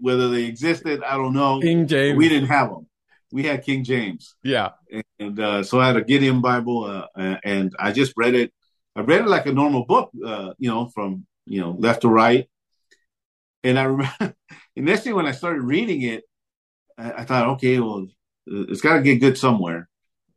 [0.00, 1.60] Whether they existed, I don't know.
[1.60, 2.16] King James.
[2.16, 2.86] We didn't have them.
[3.32, 4.36] We had King James.
[4.42, 4.70] Yeah,
[5.18, 8.52] and, uh, so I had a Gideon Bible, uh, and I just read it
[8.98, 12.08] I read it like a normal book, uh, you know, from you know left to
[12.08, 12.48] right.
[13.62, 14.34] And I remember
[14.76, 16.24] initially when I started reading it,
[16.98, 18.08] I, I thought, okay, well,
[18.46, 19.88] it's got to get good somewhere.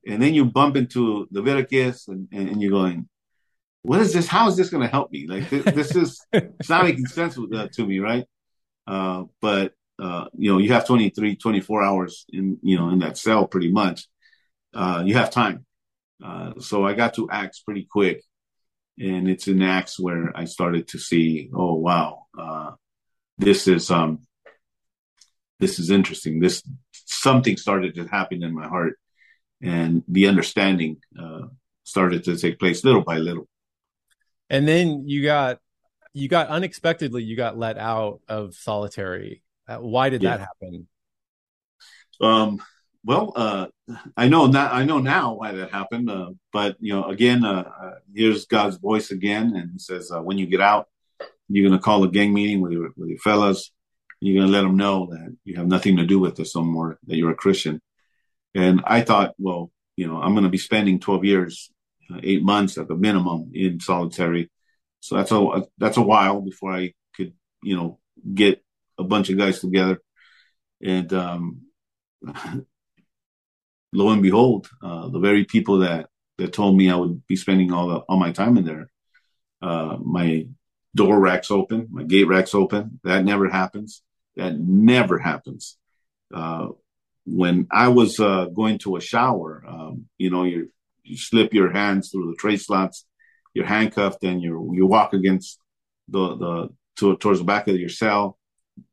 [0.08, 3.08] And then you bump into Leviticus, and, and, and you're going,
[3.84, 4.28] what is this?
[4.28, 5.28] How is this going to help me?
[5.28, 8.26] Like this, this is it's not making sense uh, to me, right?
[8.88, 13.18] Uh, but uh, you know, you have 23, 24 hours in you know in that
[13.18, 14.08] cell, pretty much.
[14.74, 15.66] Uh, you have time,
[16.24, 18.24] uh, so I got to Acts pretty quick,
[18.98, 22.72] and it's in Acts where I started to see, oh wow, uh,
[23.38, 24.20] this is um,
[25.60, 26.40] this is interesting.
[26.40, 28.98] This something started to happen in my heart,
[29.62, 31.42] and the understanding uh,
[31.84, 33.48] started to take place little by little.
[34.50, 35.60] And then you got
[36.14, 39.44] you got unexpectedly you got let out of solitary.
[39.68, 40.38] Uh, why did yeah.
[40.38, 40.88] that happen?
[42.20, 42.62] Um,
[43.04, 43.68] well, uh,
[44.16, 44.72] I know now.
[44.72, 46.10] I know now why that happened.
[46.10, 50.22] Uh, but you know, again, uh, uh here's God's voice again, and He says, uh,
[50.22, 50.88] when you get out,
[51.48, 53.72] you're going to call a gang meeting with your with your fellas.
[54.20, 57.00] You're going to let them know that you have nothing to do with this anymore.
[57.08, 57.82] That you're a Christian.
[58.56, 61.72] And I thought, well, you know, I'm going to be spending 12 years,
[62.12, 64.50] uh, eight months at the minimum in solitary.
[65.00, 67.34] So that's a that's a while before I could,
[67.64, 68.00] you know,
[68.34, 68.64] get
[68.98, 70.00] a bunch of guys together.
[70.84, 71.62] And um,
[73.94, 77.72] lo and behold, uh, the very people that that told me I would be spending
[77.72, 78.90] all the all my time in there,
[79.62, 80.48] uh, my
[80.96, 83.00] door racks open, my gate racks open.
[83.04, 84.02] That never happens.
[84.36, 85.78] That never happens.
[86.34, 86.70] Uh,
[87.26, 90.72] when I was uh, going to a shower, um, you know, you
[91.04, 93.06] you slip your hands through the tray slots,
[93.54, 95.60] you're handcuffed, and you you walk against
[96.08, 98.38] the the to, towards the back of your cell.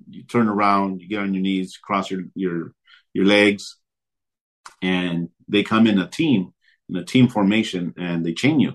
[0.09, 2.73] You turn around, you get on your knees, cross your your
[3.15, 3.79] your legs,
[4.83, 6.53] and they come in a team
[6.89, 8.75] in a team formation and they chain you,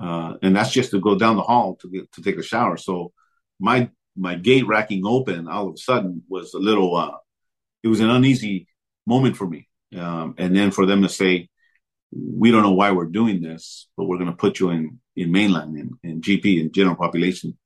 [0.00, 2.76] uh, and that's just to go down the hall to get to take a shower.
[2.76, 3.12] So
[3.60, 6.96] my my gate racking open all of a sudden was a little.
[6.96, 7.16] Uh,
[7.82, 8.68] it was an uneasy
[9.06, 11.48] moment for me, um, and then for them to say,
[12.12, 15.30] "We don't know why we're doing this, but we're going to put you in in
[15.30, 17.58] mainline in, in GP in general population."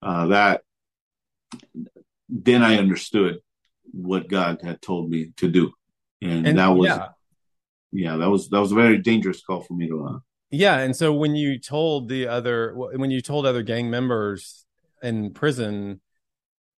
[0.00, 0.62] Uh, that
[2.28, 3.38] then I understood
[3.92, 5.72] what God had told me to do,
[6.20, 7.08] and, and that was yeah.
[7.92, 8.16] yeah.
[8.16, 10.06] that was that was a very dangerous call for me to.
[10.06, 10.18] Uh,
[10.50, 14.66] yeah, and so when you told the other when you told other gang members
[15.02, 16.00] in prison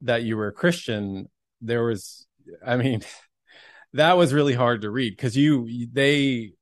[0.01, 1.29] that you were a Christian,
[1.61, 2.27] there was,
[2.65, 3.01] I mean,
[3.93, 6.53] that was really hard to read because you they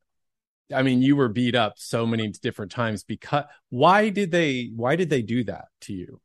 [0.74, 4.96] I mean, you were beat up so many different times because why did they why
[4.96, 6.22] did they do that to you?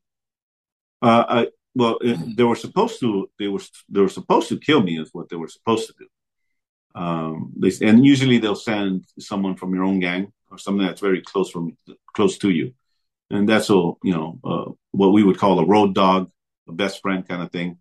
[1.03, 3.31] Uh, I, well, they were supposed to.
[3.39, 4.99] They were they were supposed to kill me.
[4.99, 6.07] Is what they were supposed to do.
[7.01, 11.21] Um, they, and usually they'll send someone from your own gang or something that's very
[11.21, 11.77] close from
[12.15, 12.73] close to you,
[13.31, 14.39] and that's all you know.
[14.43, 16.31] Uh, what we would call a road dog,
[16.69, 17.79] a best friend kind of thing.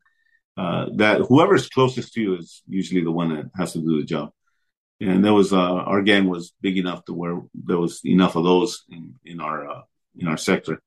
[0.58, 4.06] Uh, that whoever's closest to you is usually the one that has to do the
[4.06, 4.32] job.
[5.02, 8.46] And there was uh, our gang was big enough to where there was enough of
[8.46, 9.82] those in, in our uh,
[10.18, 10.82] in our sector.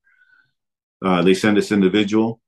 [1.04, 2.40] Uh, they send this individual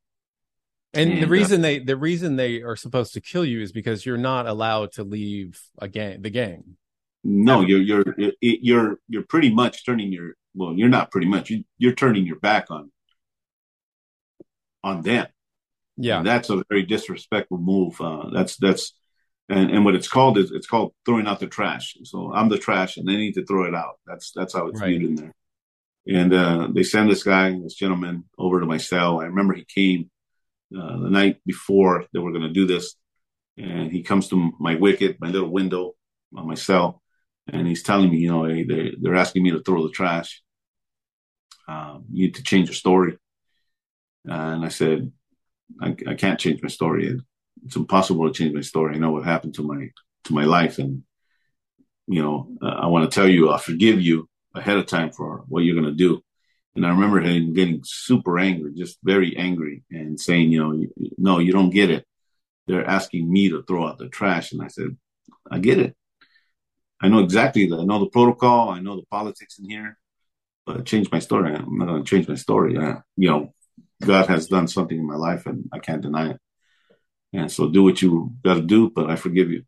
[0.93, 3.73] and, and the uh, reason they the reason they are supposed to kill you is
[3.73, 6.77] because you're not allowed to leave a gang the gang.
[7.23, 8.05] No, you're you're
[8.41, 12.41] you're you're pretty much turning your well, you're not pretty much you, you're turning your
[12.41, 12.91] back on
[14.83, 15.29] on them.
[16.01, 18.01] Yeah, and that's a very disrespectful move.
[18.01, 18.95] Uh, that's that's
[19.49, 21.97] and and what it's called is it's called throwing out the trash.
[22.05, 23.99] So I'm the trash, and they need to throw it out.
[24.07, 24.89] That's that's how it's right.
[24.89, 25.35] viewed in there.
[26.09, 29.21] And uh, they send this guy, this gentleman, over to my cell.
[29.21, 30.11] I remember he came
[30.77, 32.95] uh, the night before that we're going to do this.
[33.59, 35.95] And he comes to my wicket, my little window
[36.35, 37.03] on my cell,
[37.47, 40.43] and he's telling me, you know, hey, they, they're asking me to throw the trash.
[41.69, 43.19] Um, you need to change your story.
[44.25, 45.13] And I said,
[45.81, 47.19] I, I can't change my story.
[47.65, 48.95] It's impossible to change my story.
[48.95, 49.91] I know what happened to my
[50.25, 51.03] to my life, and
[52.07, 55.45] you know, uh, I want to tell you, I forgive you ahead of time for
[55.49, 56.23] what you're going to do.
[56.75, 60.87] And I remember him getting super angry, just very angry, and saying, you know,
[61.19, 62.05] no, you don't get it.
[62.67, 64.53] They're asking me to throw out the trash.
[64.53, 64.97] And I said,
[65.51, 65.97] I get it.
[67.01, 67.79] I know exactly that.
[67.79, 68.69] I know the protocol.
[68.71, 69.99] I know the politics in here,
[70.67, 71.55] but change my story.
[71.55, 72.77] I'm not going to change my story.
[72.77, 73.55] Uh, you know,
[74.01, 76.39] God has done something in my life and I can't deny it.
[77.33, 79.63] And so do what you got to do, but I forgive you.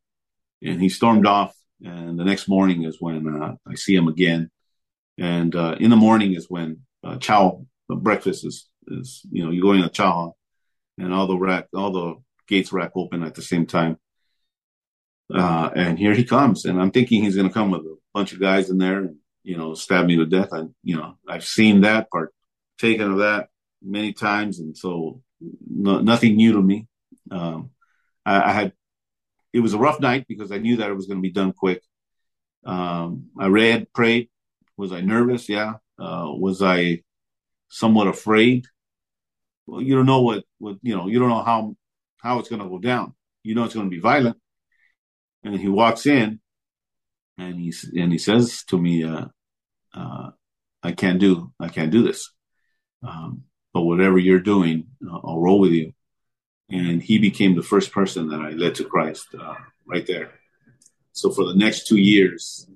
[0.63, 1.55] And he stormed off.
[1.85, 4.51] And the next morning is when uh, I see him again.
[5.19, 9.61] And uh, in the morning is when uh, chow breakfast is is you know you
[9.61, 10.35] go in a chow
[10.99, 12.15] and all the rack all the
[12.49, 13.99] gates rack open at the same time.
[15.33, 18.33] Uh, and here he comes, and I'm thinking he's going to come with a bunch
[18.33, 20.49] of guys in there and you know stab me to death.
[20.53, 22.35] I you know I've seen that part,
[22.79, 23.49] taken of that
[23.85, 25.23] many times, and so
[25.69, 26.87] no, nothing new to me.
[27.31, 27.71] Um,
[28.25, 28.73] I, I, had
[29.53, 31.53] it was a rough night because I knew that it was going to be done
[31.53, 31.83] quick.
[32.65, 34.29] Um, I read, prayed.
[34.77, 35.49] Was I nervous?
[35.49, 35.75] Yeah.
[35.99, 37.03] Uh, was I
[37.69, 38.67] somewhat afraid?
[39.67, 41.09] Well, you don't know what, what you know.
[41.09, 41.77] You don't know how
[42.19, 43.15] how it's going to go down.
[43.43, 44.37] You know it's going to be violent.
[45.45, 46.41] And he walks in,
[47.37, 49.27] and he's and he says to me, uh,
[49.95, 50.31] uh,
[50.83, 52.33] "I can't do I can't do this,
[53.03, 55.93] um, but whatever you're doing, I'll roll with you."
[56.71, 59.55] And he became the first person that I led to Christ uh,
[59.87, 60.31] right there.
[61.13, 62.67] So for the next two years,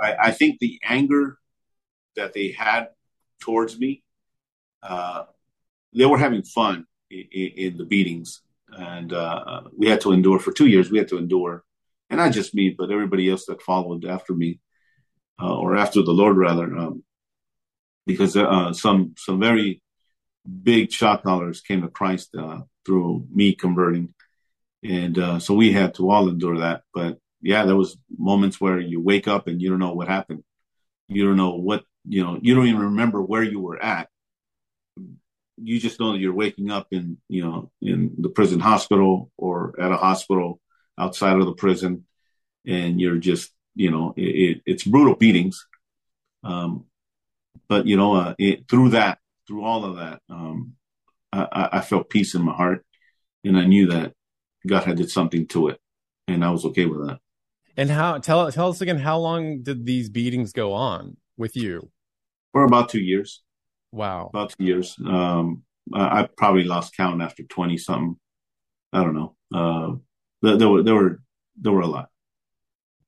[0.00, 1.38] I, I think the anger
[2.16, 2.88] that they had
[3.40, 4.02] towards me.
[4.82, 5.24] Uh,
[5.94, 10.52] they were having fun in, in the beatings, and uh, we had to endure for
[10.52, 10.90] two years.
[10.90, 11.64] We had to endure,
[12.10, 14.60] and not just me, but everybody else that followed after me,
[15.40, 17.04] uh, or after the Lord, rather, um,
[18.06, 19.82] because uh, some some very
[20.46, 24.14] big shot callers came to Christ uh, through me converting,
[24.82, 26.82] and uh, so we had to all endure that.
[26.94, 30.42] But yeah, there was moments where you wake up and you don't know what happened.
[31.08, 34.08] You don't know what you know, you don't even remember where you were at.
[35.56, 39.74] You just know that you're waking up in, you know, in the prison hospital or
[39.80, 40.60] at a hospital
[40.98, 42.04] outside of the prison,
[42.66, 45.66] and you're just, you know, it, it's brutal beatings.
[46.44, 46.84] Um,
[47.68, 50.74] but you know, uh, it, through that, through all of that, um,
[51.32, 52.84] I, I felt peace in my heart,
[53.44, 54.12] and I knew that
[54.66, 55.80] God had did something to it,
[56.28, 57.18] and I was okay with that.
[57.76, 61.90] And how tell tell us again how long did these beatings go on with you?
[62.56, 63.42] for about two years.
[63.92, 64.96] Wow, about two years.
[65.04, 68.16] Um, I, I, probably lost count after twenty something.
[68.94, 69.36] I don't know.
[69.54, 69.96] Uh,
[70.40, 71.20] there, there were there were
[71.60, 72.08] there were a lot.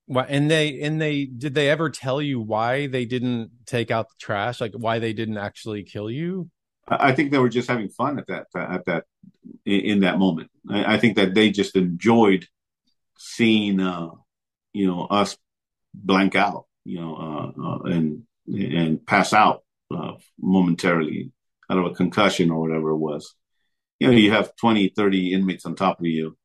[0.09, 4.09] Why, and they and they did they ever tell you why they didn't take out
[4.09, 4.59] the trash?
[4.59, 6.49] Like why they didn't actually kill you?
[6.89, 9.05] I think they were just having fun at that at that
[9.67, 10.51] in that moment.
[10.67, 12.47] I, I think that they just enjoyed
[13.19, 14.09] seeing uh,
[14.73, 15.37] you know us
[15.93, 19.63] blank out, you know, uh, uh, and and pass out
[19.95, 21.33] uh, momentarily
[21.69, 23.35] out of a concussion or whatever it was.
[24.01, 26.39] You know, you have 20, 30 inmates on top of you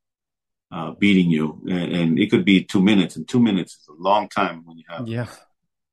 [0.74, 4.02] uh, beating you, and, and, it could be two minutes, and two minutes is a
[4.02, 5.28] long time when you have yeah.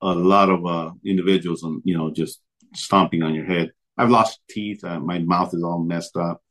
[0.01, 2.41] a lot of uh, individuals, on, you know, just
[2.75, 3.73] stomping on your head.
[3.99, 4.83] I've lost teeth.
[4.83, 6.43] Uh, my mouth is all messed up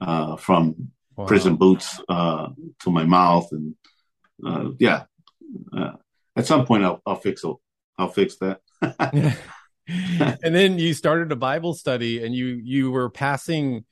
[0.00, 1.26] uh, from wow.
[1.26, 2.48] prison boots uh,
[2.80, 3.74] to my mouth, and
[4.46, 5.02] uh, yeah.
[6.36, 7.56] at some point, I'll, I'll fix it.
[7.98, 8.60] I'll fix that.
[9.88, 13.84] and then you started a Bible study, and you you were passing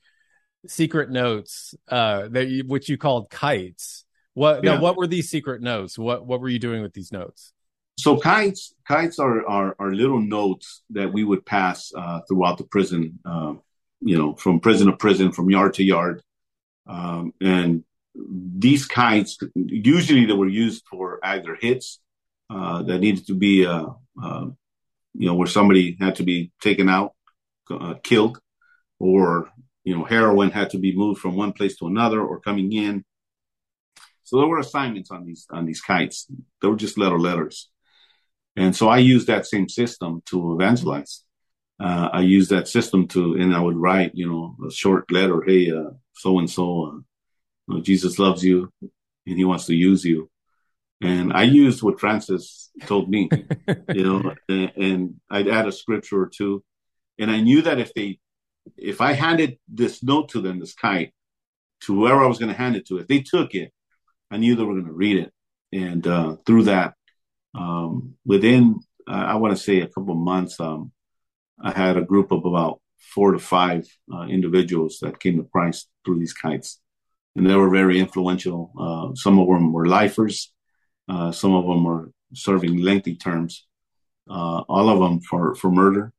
[0.67, 4.05] secret notes uh that you, which you called kites.
[4.35, 4.75] What yeah.
[4.75, 5.99] now what were these secret notes?
[5.99, 7.53] What what were you doing with these notes?
[7.99, 12.65] So kites kites are are, are little notes that we would pass uh, throughout the
[12.65, 13.55] prison uh,
[14.01, 16.23] you know from prison to prison from yard to yard.
[16.87, 17.85] Um, and
[18.15, 22.01] these kites usually they were used for either hits
[22.51, 23.87] uh, that needed to be uh,
[24.23, 24.47] uh,
[25.15, 27.15] you know where somebody had to be taken out
[27.71, 28.39] uh, killed
[28.99, 29.51] or
[29.85, 33.05] you know, heroin had to be moved from one place to another or coming in.
[34.23, 36.27] So there were assignments on these on these kites.
[36.61, 37.69] They were just letter letters,
[38.57, 41.25] and so I used that same system to evangelize.
[41.81, 45.43] Uh, I used that system to, and I would write, you know, a short letter.
[45.45, 45.73] Hey,
[46.15, 47.03] so and so,
[47.83, 50.31] Jesus loves you, and He wants to use you.
[51.03, 53.29] And I used what Frances told me,
[53.93, 56.63] you know, and, and I'd add a scripture or two.
[57.19, 58.21] And I knew that if they
[58.77, 61.13] if I handed this note to them, this kite,
[61.83, 63.73] to whoever I was going to hand it to, if they took it,
[64.31, 65.33] I knew they were going to read it.
[65.73, 66.95] And uh, through that,
[67.55, 70.93] um, within, uh, I want to say a couple of months, um,
[71.61, 75.89] I had a group of about four to five uh, individuals that came to Christ
[76.05, 76.81] through these kites.
[77.35, 78.73] And they were very influential.
[78.79, 80.53] Uh, some of them were lifers.
[81.09, 83.67] Uh, some of them were serving lengthy terms.
[84.31, 86.13] Uh, all of them for, for murder.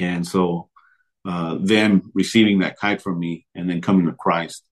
[0.00, 0.68] And so
[1.24, 4.64] uh, them receiving that kite from me and then coming to Christ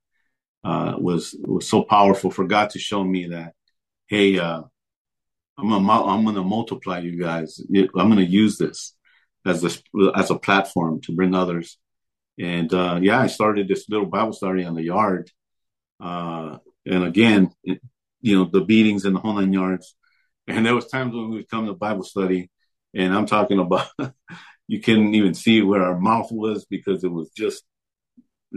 [0.64, 3.54] uh, was was so powerful for God to show me that,
[4.08, 4.62] hey, uh,
[5.58, 7.60] I'm gonna I'm gonna multiply you guys.
[7.74, 8.94] I'm gonna use this
[9.46, 9.82] as this
[10.14, 11.78] as a platform to bring others.
[12.38, 15.30] And uh, yeah, I started this little Bible study on the yard.
[16.02, 19.94] Uh, and again, you know, the beatings in the whole nine yards.
[20.46, 22.50] And there was times when we would come to Bible study,
[22.94, 23.88] and I'm talking about
[24.70, 27.64] you couldn't even see where our mouth was because it was just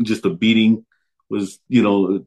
[0.03, 0.85] just a beating
[1.27, 2.23] was you know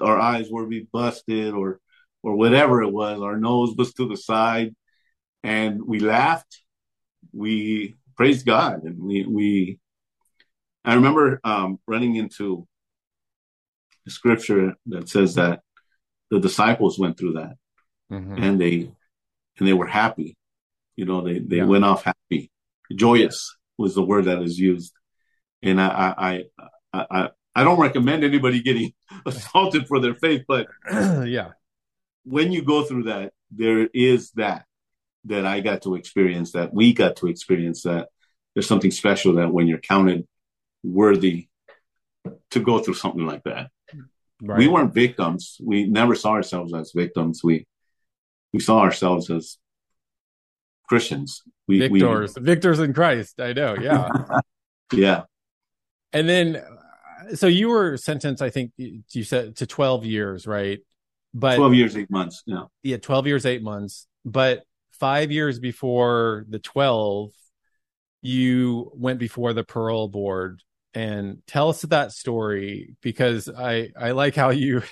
[0.00, 1.78] our eyes were be busted or
[2.22, 4.74] or whatever it was our nose was to the side
[5.42, 6.62] and we laughed
[7.34, 9.78] we praised god and we we
[10.86, 12.66] i remember um, running into
[14.06, 15.60] a scripture that says that
[16.30, 17.56] the disciples went through that
[18.10, 18.42] mm-hmm.
[18.42, 18.90] and they
[19.58, 20.38] and they were happy
[20.96, 21.64] you know they they yeah.
[21.64, 22.50] went off happy
[22.94, 24.92] joyous was the word that is used.
[25.62, 26.44] And I, I,
[26.92, 28.92] I, I, I don't recommend anybody getting
[29.26, 31.52] assaulted for their faith, but yeah,
[32.24, 34.66] when you go through that, there is that
[35.24, 38.08] that I got to experience, that we got to experience, that
[38.54, 40.26] there's something special that when you're counted
[40.84, 41.48] worthy
[42.50, 43.70] to go through something like that.
[44.40, 44.58] Right.
[44.58, 45.56] We weren't victims.
[45.62, 47.42] We never saw ourselves as victims.
[47.42, 47.66] We
[48.52, 49.58] we saw ourselves as
[50.88, 51.42] Christians.
[51.66, 53.40] We, victors, we, victors in Christ.
[53.40, 53.76] I know.
[53.80, 54.08] Yeah.
[54.92, 55.22] yeah.
[56.12, 56.62] And then,
[57.34, 60.80] so you were sentenced, I think you said to 12 years, right?
[61.34, 62.42] But 12 years, eight months.
[62.46, 62.64] Yeah.
[62.82, 62.98] Yeah.
[62.98, 64.06] 12 years, eight months.
[64.24, 64.62] But
[64.92, 67.30] five years before the 12,
[68.22, 70.62] you went before the parole board
[70.94, 74.82] and tell us that story because I, I like how you,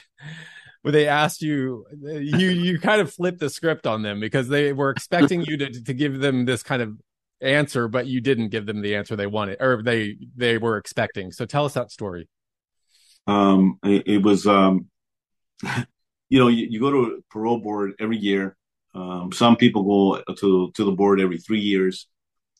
[0.85, 4.71] where they asked you you you kind of flipped the script on them because they
[4.75, 6.93] were expecting you to to give them this kind of
[7.41, 11.33] answer but you didn't give them the answer they wanted or they they were expecting.
[11.33, 12.29] So tell us that story.
[13.27, 14.89] Um it, it was um
[16.29, 18.55] you know you, you, go to parole board every year.
[18.95, 22.09] Um some people go to to the board every three years.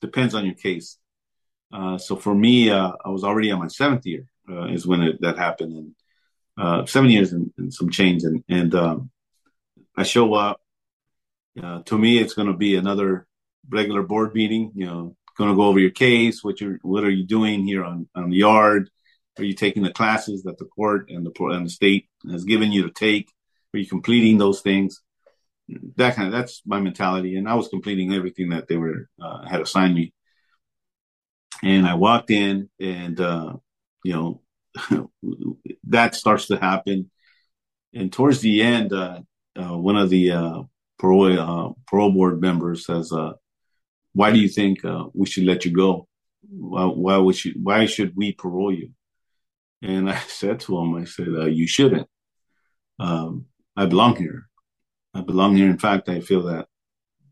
[0.01, 0.97] Depends on your case.
[1.71, 5.03] Uh so for me uh i was already on my seventh year uh, is when
[5.03, 5.75] it, that happened.
[5.75, 5.95] And
[6.59, 8.23] uh, seven years and, and, some change.
[8.25, 9.11] And, and um,
[9.97, 10.61] I show up.
[11.61, 13.27] Uh, to me, it's going to be another
[13.69, 14.73] regular board meeting.
[14.75, 16.43] You know, going to go over your case.
[16.43, 18.91] What you what are you doing here on on the yard?
[19.39, 22.73] Are you taking the classes that the court and the and the state has given
[22.73, 23.33] you to take?
[23.73, 25.01] Are you completing those things?
[25.97, 27.37] that kind of that's my mentality.
[27.37, 30.13] And I was completing everything that they were uh, had assigned me.
[31.63, 33.55] And I walked in, and uh,
[34.05, 34.43] you know
[35.85, 37.11] that starts to happen.
[37.95, 39.21] And towards the end, uh,
[39.59, 40.63] uh one of the uh,
[40.99, 43.13] parole uh, parole board members says,
[44.13, 44.81] "Why do you think
[45.13, 46.09] we should let you go?
[46.49, 47.55] Why, why would you?
[47.63, 48.91] Why should we parole you?"
[49.83, 52.09] And I said to him, "I said you shouldn't.
[52.99, 53.47] Um,
[53.77, 54.49] I belong here.
[55.15, 55.71] I belong here.
[55.71, 56.67] In fact, I feel that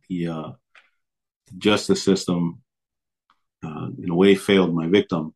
[0.09, 0.51] the uh,
[1.59, 2.63] justice system,
[3.65, 5.35] uh, in a way, failed my victim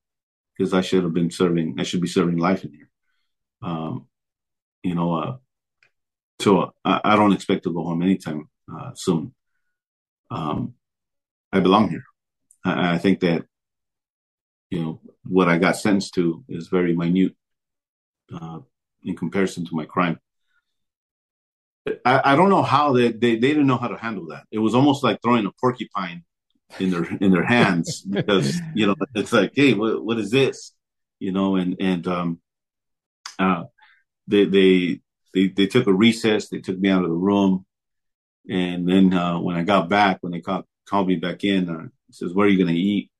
[0.57, 1.77] because I should have been serving.
[1.79, 2.91] I should be serving life in here.
[3.63, 4.07] Um,
[4.83, 5.37] you know, uh,
[6.41, 9.35] so I, I, don't expect to go home anytime uh, soon.
[10.31, 10.75] Um,
[11.53, 12.05] I belong here.
[12.65, 13.45] I, I think that
[14.71, 17.35] you know what I got sentenced to is very minute
[18.33, 18.61] uh,
[19.03, 20.19] in comparison to my crime.
[22.05, 24.45] I, I don't know how they, they they didn't know how to handle that.
[24.51, 26.25] It was almost like throwing a porcupine
[26.79, 30.73] in their in their hands because you know it's like, hey, what, what is this?
[31.19, 32.41] You know, and and um,
[33.39, 33.65] uh,
[34.27, 35.01] they they
[35.35, 36.49] they they took a recess.
[36.49, 37.65] They took me out of the room,
[38.49, 41.89] and then uh, when I got back, when they called called me back in, uh,
[42.11, 43.11] says, where are you going to eat?"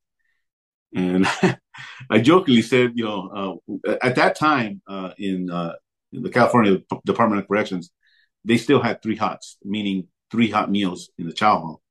[0.95, 1.27] And
[2.11, 5.75] I jokingly said, you know, uh, at that time uh, in, uh,
[6.13, 7.91] in the California Department of Corrections,
[8.45, 11.83] they still had three hots, meaning three hot meals in the chow hall.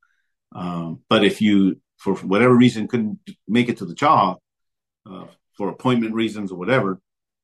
[0.55, 4.39] Um, but if you, for whatever reason, couldn't make it to the chow
[5.09, 5.25] uh,
[5.57, 7.01] for appointment reasons or whatever,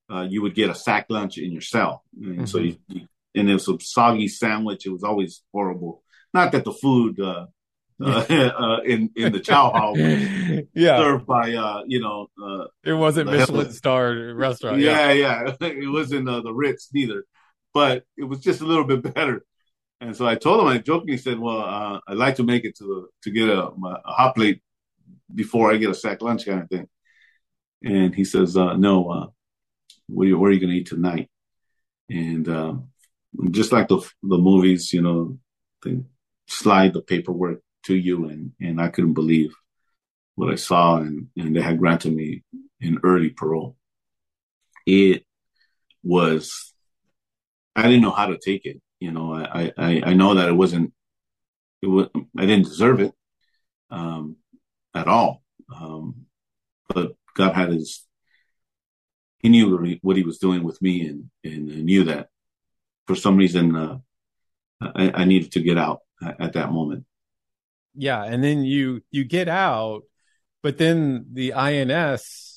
[0.09, 2.03] uh, you would get a sack lunch in your cell.
[2.15, 2.45] And mm-hmm.
[2.45, 4.85] so you, you, and it was a soggy sandwich.
[4.85, 6.03] It was always horrible.
[6.33, 7.47] Not that the food uh,
[8.03, 12.93] uh, uh, in in the chow hall, yeah, served by uh, you know, uh, it
[12.93, 14.79] wasn't Michelin star restaurant.
[14.79, 15.67] Yeah, yeah, yeah.
[15.67, 17.25] it wasn't uh, the Ritz neither
[17.73, 19.43] but it was just a little bit better.
[20.01, 22.75] And so I told him, I jokingly said, "Well, uh, I'd like to make it
[22.79, 24.61] to to get a, a, hot plate
[25.33, 26.87] before I get a sack lunch kind of thing."
[27.83, 29.27] And he says, uh, "No, uh,
[30.07, 31.29] what are you, you going to eat tonight?"
[32.09, 32.73] And uh,
[33.51, 35.37] just like the the movies, you know,
[35.83, 36.03] they
[36.47, 39.53] slide the paperwork to you, and and I couldn't believe
[40.33, 42.43] what I saw, and and they had granted me
[42.81, 43.77] an early parole.
[44.87, 45.25] It
[46.03, 46.73] was
[47.75, 48.81] I didn't know how to take it.
[49.01, 50.93] You know, I, I, I know that it wasn't,
[51.81, 53.13] it was, I didn't deserve it,
[53.89, 54.37] um,
[54.93, 55.41] at all.
[55.75, 56.27] Um,
[56.87, 58.05] but God had his,
[59.39, 62.29] he knew what he was doing with me and, and knew that
[63.07, 63.97] for some reason, uh,
[64.79, 67.05] I, I needed to get out at, at that moment.
[67.95, 68.23] Yeah.
[68.23, 70.03] And then you, you get out,
[70.61, 72.50] but then the INS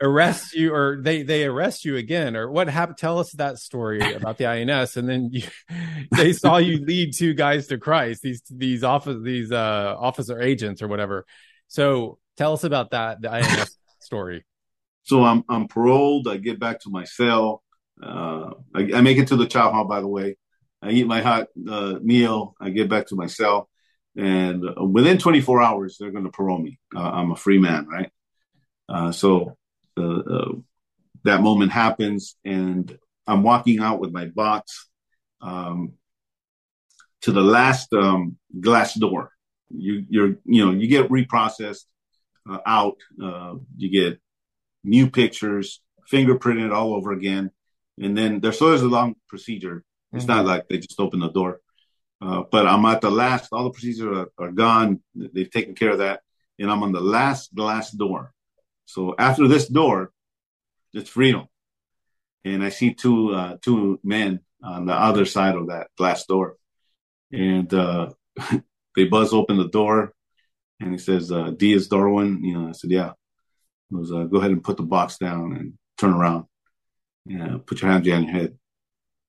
[0.00, 4.00] arrest you or they they arrest you again or what happened tell us that story
[4.14, 5.42] about the ins and then you,
[6.12, 10.82] they saw you lead two guys to christ these these office these uh officer agents
[10.82, 11.26] or whatever.
[11.68, 14.44] So tell us about that the ins story.
[15.02, 16.28] So i'm i'm paroled.
[16.28, 17.62] I get back to my cell.
[18.00, 20.36] Uh i, I make it to the chow hall by the way.
[20.84, 22.56] I eat my hot uh, meal.
[22.60, 23.68] I get back to my cell
[24.16, 26.78] and within 24 hours they're going to parole me.
[26.94, 28.06] Uh, i'm a free man right?
[28.06, 28.21] uh,
[29.12, 29.56] so
[29.96, 30.52] uh,
[31.24, 34.88] that moment happens, and I'm walking out with my box
[35.40, 35.94] um,
[37.22, 39.30] to the last um, glass door.
[39.70, 41.84] You, you're, you know, you get reprocessed
[42.48, 42.96] uh, out.
[43.22, 44.20] Uh, you get
[44.84, 45.80] new pictures,
[46.10, 47.50] fingerprinted all over again,
[48.00, 49.84] and then there's there's a long procedure.
[50.12, 50.36] It's mm-hmm.
[50.36, 51.60] not like they just open the door.
[52.20, 53.48] Uh, but I'm at the last.
[53.52, 55.00] All the procedures are, are, gone.
[55.14, 56.20] They've taken care of that,
[56.58, 58.32] and I'm on the last glass door.
[58.86, 60.12] So after this door,
[60.92, 61.46] it's freedom.
[62.44, 66.56] And I see two uh, two men on the other side of that glass door,
[67.30, 68.10] and uh,
[68.96, 70.12] they buzz open the door,
[70.80, 73.12] and he says, uh, "D is Darwin." You know, I said, "Yeah."
[73.88, 76.46] He goes, uh, "Go ahead and put the box down and turn around.
[77.26, 78.58] Yeah, put your hands behind your head."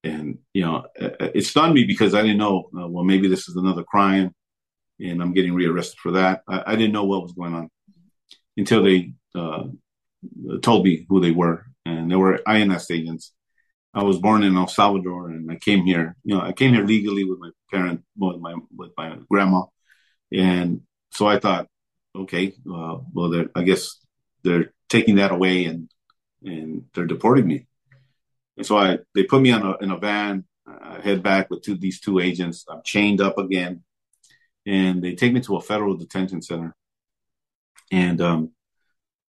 [0.04, 2.70] And you know, it stunned me because I didn't know.
[2.76, 4.34] Uh, well, maybe this is another crime,
[5.00, 6.42] and I'm getting rearrested for that.
[6.48, 7.70] I, I didn't know what was going on
[8.58, 9.66] until they uh,
[10.62, 13.34] told me who they were, and they were INS agents.
[13.94, 16.16] I was born in El Salvador, and I came here.
[16.24, 19.64] You know, I came here legally with my parent, with my with my grandma,
[20.32, 20.82] and
[21.12, 21.68] so I thought,
[22.16, 24.00] okay, uh, well, I guess
[24.44, 25.90] they're taking that away, and
[26.44, 27.68] and they're deporting me.
[28.58, 30.46] And so I they put me on a, in a van.
[30.66, 32.66] I head back with two, these two agents.
[32.70, 33.84] I'm chained up again,
[34.66, 36.76] and they take me to a federal detention center.
[37.92, 38.52] And um,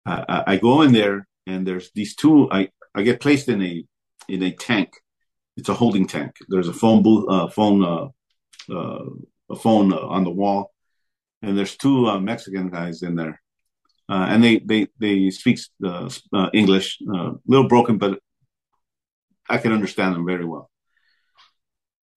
[0.07, 2.51] I, I go in there and there's these two.
[2.51, 3.85] I I get placed in a
[4.29, 4.95] in a tank,
[5.57, 6.33] it's a holding tank.
[6.49, 8.09] There's a phone booth, uh, phone, uh,
[8.75, 9.05] uh,
[9.51, 10.73] a phone uh, on the wall,
[11.43, 13.41] and there's two uh, Mexican guys in there,
[14.09, 15.61] uh, and they they they speak
[16.53, 18.19] English, a little broken, but
[19.49, 20.71] I can understand them very well.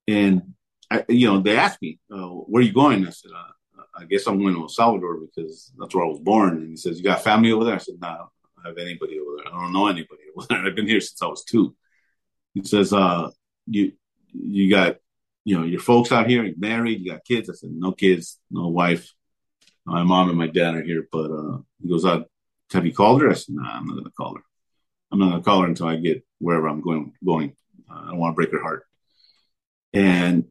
[0.07, 0.53] And
[0.89, 3.31] I, you know, they asked me, "Where are you going?" I said,
[3.97, 6.77] "I guess I'm going to El Salvador because that's where I was born." And he
[6.77, 8.29] says, "You got family over there?" I said, "No, nah, I don't
[8.65, 9.53] have anybody over there.
[9.53, 10.57] I don't know anybody over there.
[10.65, 11.75] I've been here since I was two.
[12.53, 13.29] He says, uh,
[13.67, 13.93] you,
[14.33, 14.97] you got,
[15.43, 17.49] you know, your folks out here, you're married, you got kids.
[17.49, 19.13] I said, no kids, no wife.
[19.85, 22.23] My mom and my dad are here, but, uh, he goes, uh,
[22.73, 23.29] have you called her?
[23.29, 24.41] I said, nah, I'm not to call her.
[25.11, 27.55] I'm not to call her until I get wherever I'm going, going.
[27.89, 28.83] Uh, I don't want to break her heart.
[29.93, 30.45] And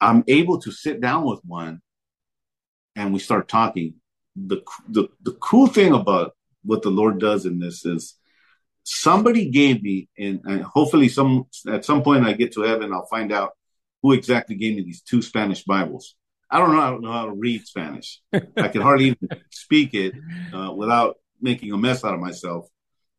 [0.00, 1.80] I'm able to sit down with one
[2.96, 3.94] and we start talking.
[4.36, 8.16] The, the, the cool thing about what the Lord does in this is
[8.84, 13.06] somebody gave me, and, and hopefully some at some point I get to heaven, I'll
[13.06, 13.52] find out
[14.02, 16.16] who exactly gave me these two Spanish Bibles.
[16.50, 18.20] I don't know, I don't know how to read Spanish.
[18.32, 20.14] I can hardly even speak it
[20.52, 22.66] uh, without making a mess out of myself.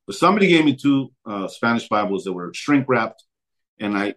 [0.05, 3.23] But somebody gave me two uh, Spanish Bibles that were shrink wrapped,
[3.79, 4.15] and I,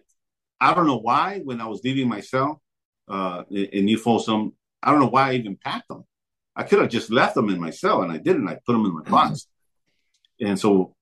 [0.59, 1.39] I don't know why.
[1.43, 2.61] When I was leaving my cell
[3.07, 4.53] uh, in, in New Folsom,
[4.85, 6.05] I don't know why I even packed them.
[6.55, 8.47] I could have just left them in my cell, and I didn't.
[8.47, 9.47] I put them in my box.
[10.39, 10.95] And so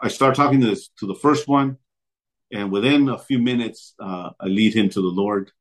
[0.00, 1.76] I start talking to this to the first one,
[2.50, 5.52] and within a few minutes, uh, I lead him to the Lord.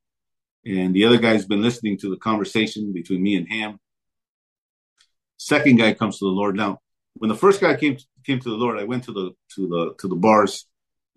[0.66, 3.80] And the other guy's been listening to the conversation between me and him.
[5.38, 6.56] Second guy comes to the Lord.
[6.56, 6.80] Now,
[7.16, 9.96] when the first guy came came to the Lord, I went to the to the
[10.00, 10.66] to the bars,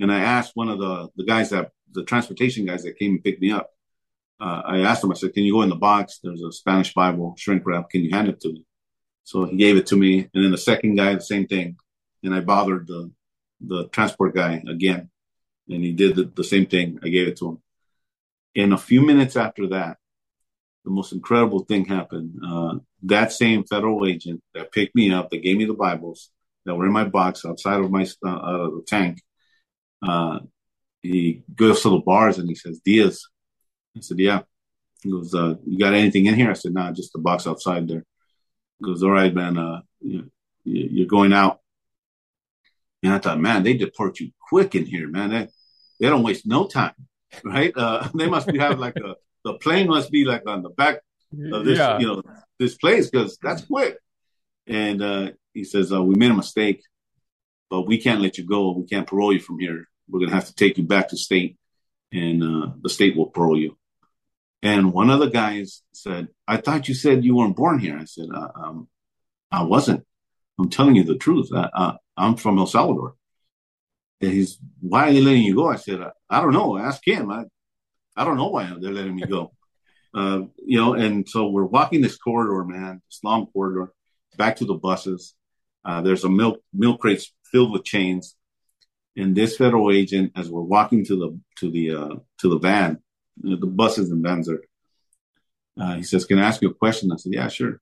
[0.01, 3.25] and I asked one of the the guys that the transportation guys that came and
[3.25, 3.71] picked me up.
[4.41, 5.13] Uh, I asked him.
[5.13, 6.21] I said, "Can you go in the box?
[6.23, 7.91] There's a Spanish Bible, shrink wrap.
[7.91, 8.65] Can you hand it to me?"
[9.25, 11.77] So he gave it to me, and then the second guy, the same thing
[12.27, 13.11] and I bothered the
[13.61, 15.09] the transport guy again,
[15.69, 16.99] and he did the, the same thing.
[17.03, 17.63] I gave it to him.
[18.55, 19.97] And a few minutes after that,
[20.85, 22.39] the most incredible thing happened.
[22.47, 22.75] Uh,
[23.05, 26.31] that same federal agent that picked me up, that gave me the Bibles
[26.67, 29.23] that were in my box outside of my uh, out of the tank,
[30.07, 30.41] uh,
[31.01, 33.23] he goes to the bars and he says, "Diaz."
[33.97, 34.43] I said, "Yeah."
[35.03, 37.89] He goes, uh, "You got anything in here?" I said, "Nah, just the box outside
[37.89, 38.05] there."
[38.79, 39.59] He goes, "All right, man.
[39.59, 40.31] Uh, you,
[40.65, 41.61] you're going out."
[43.03, 45.31] And I thought, man, they deport you quick in here, man.
[45.31, 45.49] They,
[46.01, 46.95] they don't waste no time,
[47.45, 47.73] right?
[47.77, 51.01] Uh, they must be having like a, the plane must be like on the back
[51.53, 51.99] of this, yeah.
[51.99, 52.23] you know,
[52.59, 53.99] this place because that's quick.
[54.67, 56.83] And uh, he says, uh, we made a mistake,
[57.71, 58.73] but we can't let you go.
[58.73, 59.89] We can't parole you from here.
[60.09, 61.57] We're going to have to take you back to state
[62.13, 63.77] and uh, the state will parole you.
[64.63, 67.99] And one of the guys said, I thought you said you weren't born here.
[67.99, 68.89] I said, uh, um,
[69.51, 70.05] I wasn't.
[70.59, 71.51] I'm telling you the truth.
[71.55, 73.15] I, uh, I'm from El Salvador.
[74.21, 75.69] And he's, why are they letting you go?
[75.69, 76.79] I said, I, I don't know.
[76.79, 77.31] Ask him.
[77.31, 77.45] I,
[78.17, 79.53] I don't know why they're letting me go.
[80.15, 83.93] uh, you know, and so we're walking this corridor, man, this long corridor,
[84.39, 85.35] back to the buses.
[85.85, 88.35] Uh, there's a milk milk crates filled with chains,
[89.17, 93.03] and this federal agent, as we're walking to the to the uh, to the van,
[93.39, 94.63] the buses vans are.
[95.79, 97.81] Uh, he says, "Can I ask you a question?" I said, "Yeah, sure."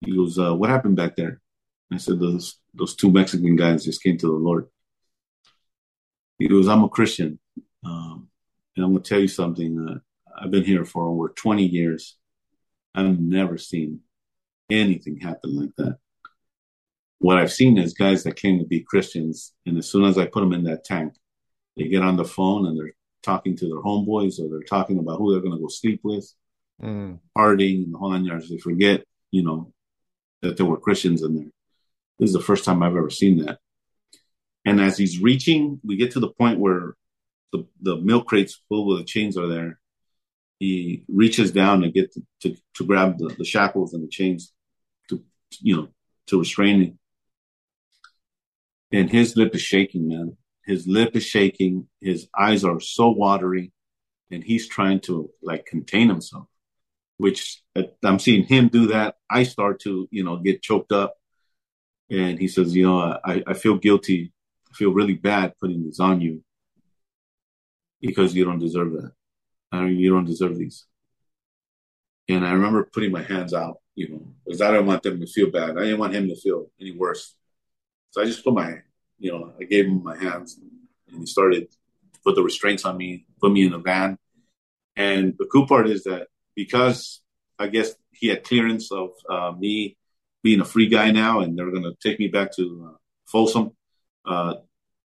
[0.00, 1.40] He goes, uh, "What happened back there?"
[1.92, 4.68] I said, "Those those two Mexican guys just came to the Lord.
[6.38, 7.38] He goes, I'm a Christian.
[7.84, 8.28] Um,
[8.76, 9.86] and I'm going to tell you something.
[9.88, 9.98] Uh,
[10.36, 12.16] I've been here for over 20 years.
[12.94, 14.00] I've never seen
[14.70, 15.98] anything happen like that.
[17.18, 20.26] What I've seen is guys that claim to be Christians, and as soon as I
[20.26, 21.14] put them in that tank,
[21.76, 22.94] they get on the phone and they're
[23.24, 26.32] talking to their homeboys or they're talking about who they're going to go sleep with,
[26.82, 27.18] mm.
[27.36, 28.48] partying, and the whole nine yards.
[28.48, 29.72] They forget, you know,
[30.42, 31.50] that there were Christians in there.
[32.18, 33.58] This is the first time I've ever seen that.
[34.64, 36.94] And as he's reaching, we get to the point where
[37.52, 39.78] the, the milk crates full with the chains are there.
[40.58, 44.52] He reaches down to get to, to, to grab the, the shackles and the chains
[45.10, 45.22] to,
[45.60, 45.88] you know,
[46.28, 46.98] to restrain him.
[48.92, 50.36] And his lip is shaking, man.
[50.66, 51.88] His lip is shaking.
[52.00, 53.72] His eyes are so watery
[54.30, 56.46] and he's trying to like contain himself,
[57.18, 59.16] which uh, I'm seeing him do that.
[59.30, 61.14] I start to, you know, get choked up
[62.10, 64.32] and he says, you know, I, I feel guilty.
[64.70, 66.42] I feel really bad putting this on you
[68.00, 69.12] because you don't deserve that.
[69.72, 70.86] I you don't deserve these.
[72.28, 75.26] And I remember putting my hands out, you know, because I don't want them to
[75.26, 75.76] feel bad.
[75.76, 77.34] I didn't want him to feel any worse.
[78.10, 78.78] So I just put my,
[79.24, 80.60] you know, I gave him my hands
[81.08, 84.18] and he started to put the restraints on me, put me in the van.
[84.96, 87.22] And the cool part is that because
[87.58, 89.96] I guess he had clearance of uh, me
[90.42, 93.72] being a free guy now, and they're going to take me back to uh, Folsom.
[94.26, 94.56] Uh,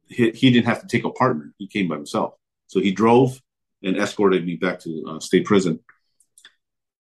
[0.07, 1.51] he, he, didn't have to take a partner.
[1.57, 2.35] He came by himself.
[2.67, 3.41] So he drove
[3.81, 5.79] and escorted me back to uh, state prison.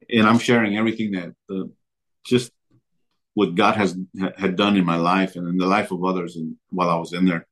[0.09, 1.67] And I'm sharing everything that uh,
[2.25, 2.51] just
[3.33, 3.97] what God has
[4.37, 7.13] had done in my life and in the life of others, and while I was
[7.13, 7.47] in there,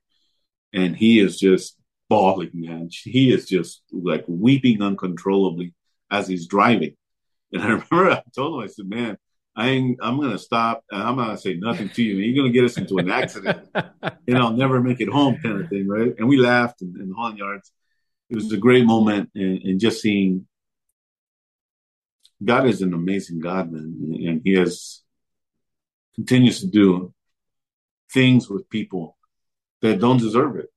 [0.73, 1.77] and he is just
[2.09, 2.89] bawling, man.
[2.91, 5.73] He is just like weeping uncontrollably
[6.09, 6.95] as he's driving.
[7.53, 9.17] And I remember I told him, I said, "Man,
[9.57, 12.15] I ain't, I'm gonna stop and I'm not gonna say nothing to you.
[12.15, 15.69] You're gonna get us into an accident, and I'll never make it home, kind of
[15.69, 17.69] thing, right?" And we laughed in, in the Holland Yards.
[18.29, 20.47] It was a great moment, and, and just seeing
[22.41, 25.01] God is an amazing God, man, and He has
[26.15, 27.13] continues to do
[28.11, 29.17] things with people
[29.81, 30.69] that don't deserve it.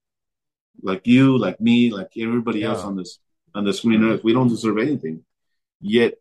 [0.82, 2.68] Like you, like me, like everybody yeah.
[2.68, 3.18] else on this
[3.54, 5.24] on the screen earth, we don't deserve anything.
[5.80, 6.14] Yet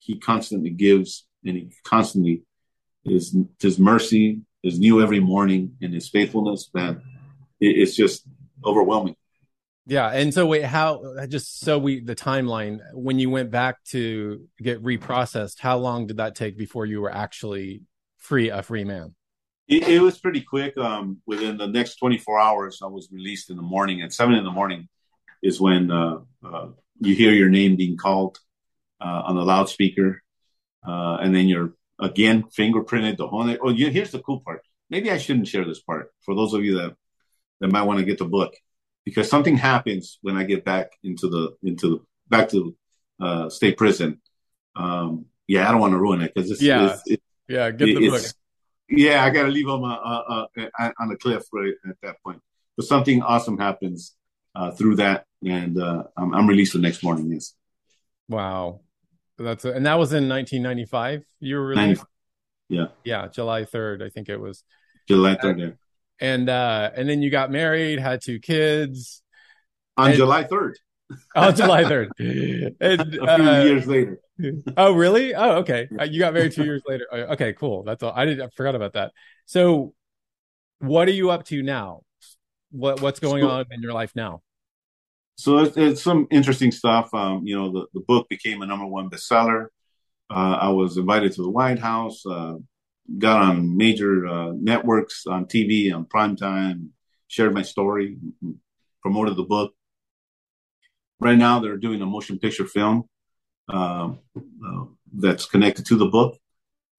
[0.00, 2.42] he constantly gives and he constantly
[3.04, 7.02] is his mercy is new every morning and his faithfulness, man,
[7.60, 8.26] it's just
[8.64, 9.16] overwhelming.
[9.86, 10.08] Yeah.
[10.08, 14.82] And so wait, how just so we the timeline when you went back to get
[14.82, 17.82] reprocessed, how long did that take before you were actually
[18.22, 19.14] free a free man?
[19.68, 20.76] It, it, was pretty quick.
[20.78, 24.02] Um, within the next 24 hours, I was released in the morning.
[24.02, 24.88] At seven in the morning
[25.42, 26.68] is when uh, uh,
[27.00, 28.38] you hear your name being called
[29.00, 30.22] uh, on the loudspeaker,
[30.86, 33.16] uh, and then you're again fingerprinted.
[33.16, 33.56] The whole.
[33.62, 34.62] Oh, yeah, here's the cool part.
[34.90, 36.94] Maybe I shouldn't share this part for those of you that
[37.60, 38.54] that might want to get the book,
[39.04, 41.98] because something happens when I get back into the into the
[42.28, 42.76] back to
[43.20, 44.20] uh, state prison.
[44.74, 46.98] Um, yeah, I don't want to ruin it because it's, yeah.
[47.06, 48.22] It's, yeah, get the book.
[48.88, 52.16] Yeah, I got to leave on my uh, uh, on the cliff right at that
[52.24, 52.40] point.
[52.76, 54.14] But something awesome happens
[54.54, 57.30] uh, through that, and uh, I'm, I'm, released the next morning.
[57.32, 57.54] Yes.
[58.28, 58.80] Wow,
[59.38, 61.24] that's a, and that was in 1995.
[61.40, 62.04] You were released.
[62.72, 62.86] Yeah.
[63.04, 64.64] Yeah, July 3rd, I think it was.
[65.06, 65.58] July 3rd.
[65.58, 65.70] Yeah.
[66.20, 69.22] And uh, and then you got married, had two kids.
[69.96, 70.74] On and, July 3rd.
[71.34, 72.08] on July 3rd.
[72.80, 74.20] And, a few years later.
[74.76, 75.34] oh, really?
[75.34, 75.88] Oh, okay.
[75.98, 77.06] Uh, you got married two years later.
[77.12, 77.82] Uh, okay, cool.
[77.82, 78.12] That's all.
[78.14, 78.40] I did.
[78.40, 79.12] I forgot about that.
[79.46, 79.94] So,
[80.78, 82.02] what are you up to now?
[82.70, 84.42] What What's going so, on in your life now?
[85.36, 87.12] So it's, it's some interesting stuff.
[87.14, 89.66] Um, you know, the, the book became a number one bestseller.
[90.30, 92.24] Uh, I was invited to the White House.
[92.24, 92.54] Uh,
[93.18, 96.88] got on major uh, networks on TV on primetime.
[97.28, 98.18] Shared my story.
[99.00, 99.72] Promoted the book.
[101.18, 103.08] Right now, they're doing a motion picture film
[103.68, 104.84] uh, uh,
[105.14, 106.38] that's connected to the book.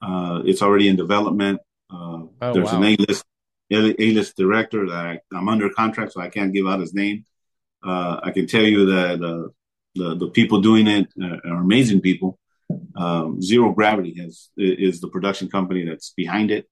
[0.01, 1.59] Uh, it's already in development.
[1.89, 2.81] Uh, oh, there's wow.
[2.81, 3.25] an A-list
[3.71, 7.25] A-list director that I, am under contract, so I can't give out his name.
[7.83, 9.47] Uh, I can tell you that uh,
[9.95, 12.39] the the people doing it are amazing people.
[12.95, 16.67] Um, Zero Gravity has is the production company that's behind it,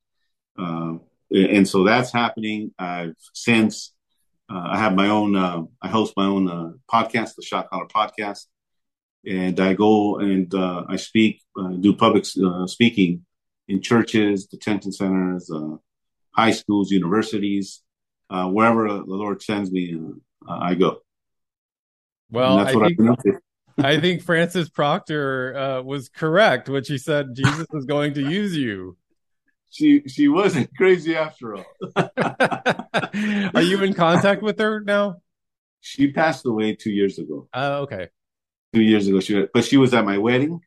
[0.58, 2.72] and so that's happening.
[2.80, 3.94] I've since
[4.50, 5.36] I have my own.
[5.82, 8.46] I host my own podcast, the Shot Caller Podcast
[9.26, 13.26] and I go and uh, I speak, uh, do public uh, speaking
[13.68, 15.76] in churches, detention centers, uh,
[16.32, 17.84] high schools, universities,
[18.30, 19.98] uh, wherever the Lord sends me,
[20.48, 21.02] uh, I go.
[22.32, 23.00] Well, I think,
[23.78, 28.98] I think Frances Proctor was correct when she said Jesus is going to use you.
[29.70, 31.66] She she wasn't crazy after all.
[31.96, 35.18] Are you in contact with her now?
[35.80, 37.48] She passed away two years ago.
[37.54, 38.10] Oh, okay
[38.74, 39.20] two years ago.
[39.20, 40.62] She, but she was at my wedding.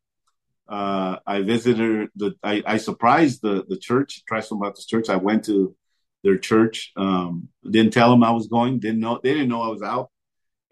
[0.69, 2.35] Uh, I visited the.
[2.43, 5.09] I, I surprised the the church, Triumphal Baptist Church.
[5.09, 5.77] I went to
[6.23, 6.93] their church.
[6.97, 8.79] Um, didn't tell them I was going.
[8.79, 9.21] Didn't know.
[9.23, 10.11] They didn't know I was out,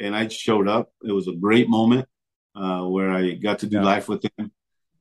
[0.01, 0.93] and I showed up.
[1.05, 2.09] It was a great moment
[2.55, 3.85] uh, where I got to do yeah.
[3.85, 4.53] life with them.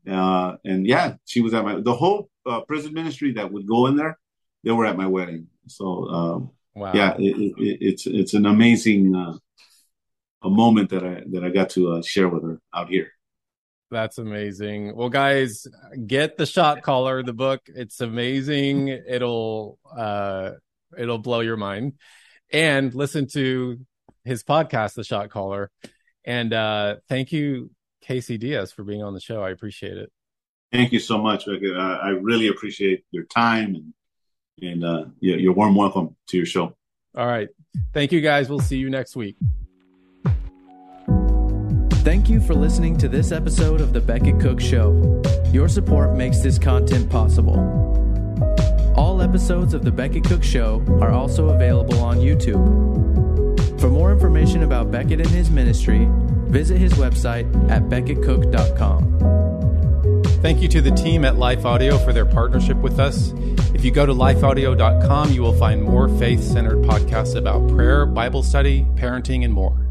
[0.09, 3.87] Uh, and yeah, she was at my the whole uh, prison ministry that would go
[3.87, 4.19] in there.
[4.63, 5.47] They were at my wedding.
[5.67, 6.91] So um, wow.
[6.93, 9.37] yeah, it, it, it's it's an amazing uh,
[10.43, 13.11] a moment that I that I got to uh, share with her out here.
[13.91, 14.95] That's amazing.
[14.95, 15.67] Well, guys,
[16.07, 17.59] get the shot caller, the book.
[17.67, 18.87] It's amazing.
[18.87, 20.51] It'll uh
[20.97, 21.93] it'll blow your mind.
[22.53, 23.79] And listen to
[24.23, 25.69] his podcast, The Shot Caller.
[26.23, 27.71] And uh thank you,
[28.01, 29.43] Casey Diaz, for being on the show.
[29.43, 30.09] I appreciate it.
[30.71, 31.49] Thank you so much.
[31.49, 33.93] I, I really appreciate your time and
[34.61, 36.77] and uh your warm welcome to your show.
[37.13, 37.49] All right.
[37.93, 38.49] Thank you guys.
[38.49, 39.35] We'll see you next week.
[42.03, 45.21] Thank you for listening to this episode of The Becket Cook Show.
[45.53, 47.59] Your support makes this content possible.
[48.97, 53.79] All episodes of The Becket Cook Show are also available on YouTube.
[53.79, 56.07] For more information about Becket and his ministry,
[56.47, 59.19] visit his website at becketcook.com.
[60.41, 63.31] Thank you to the team at Life Audio for their partnership with us.
[63.75, 68.41] If you go to lifeaudio.com, you will find more faith centered podcasts about prayer, Bible
[68.41, 69.90] study, parenting, and more.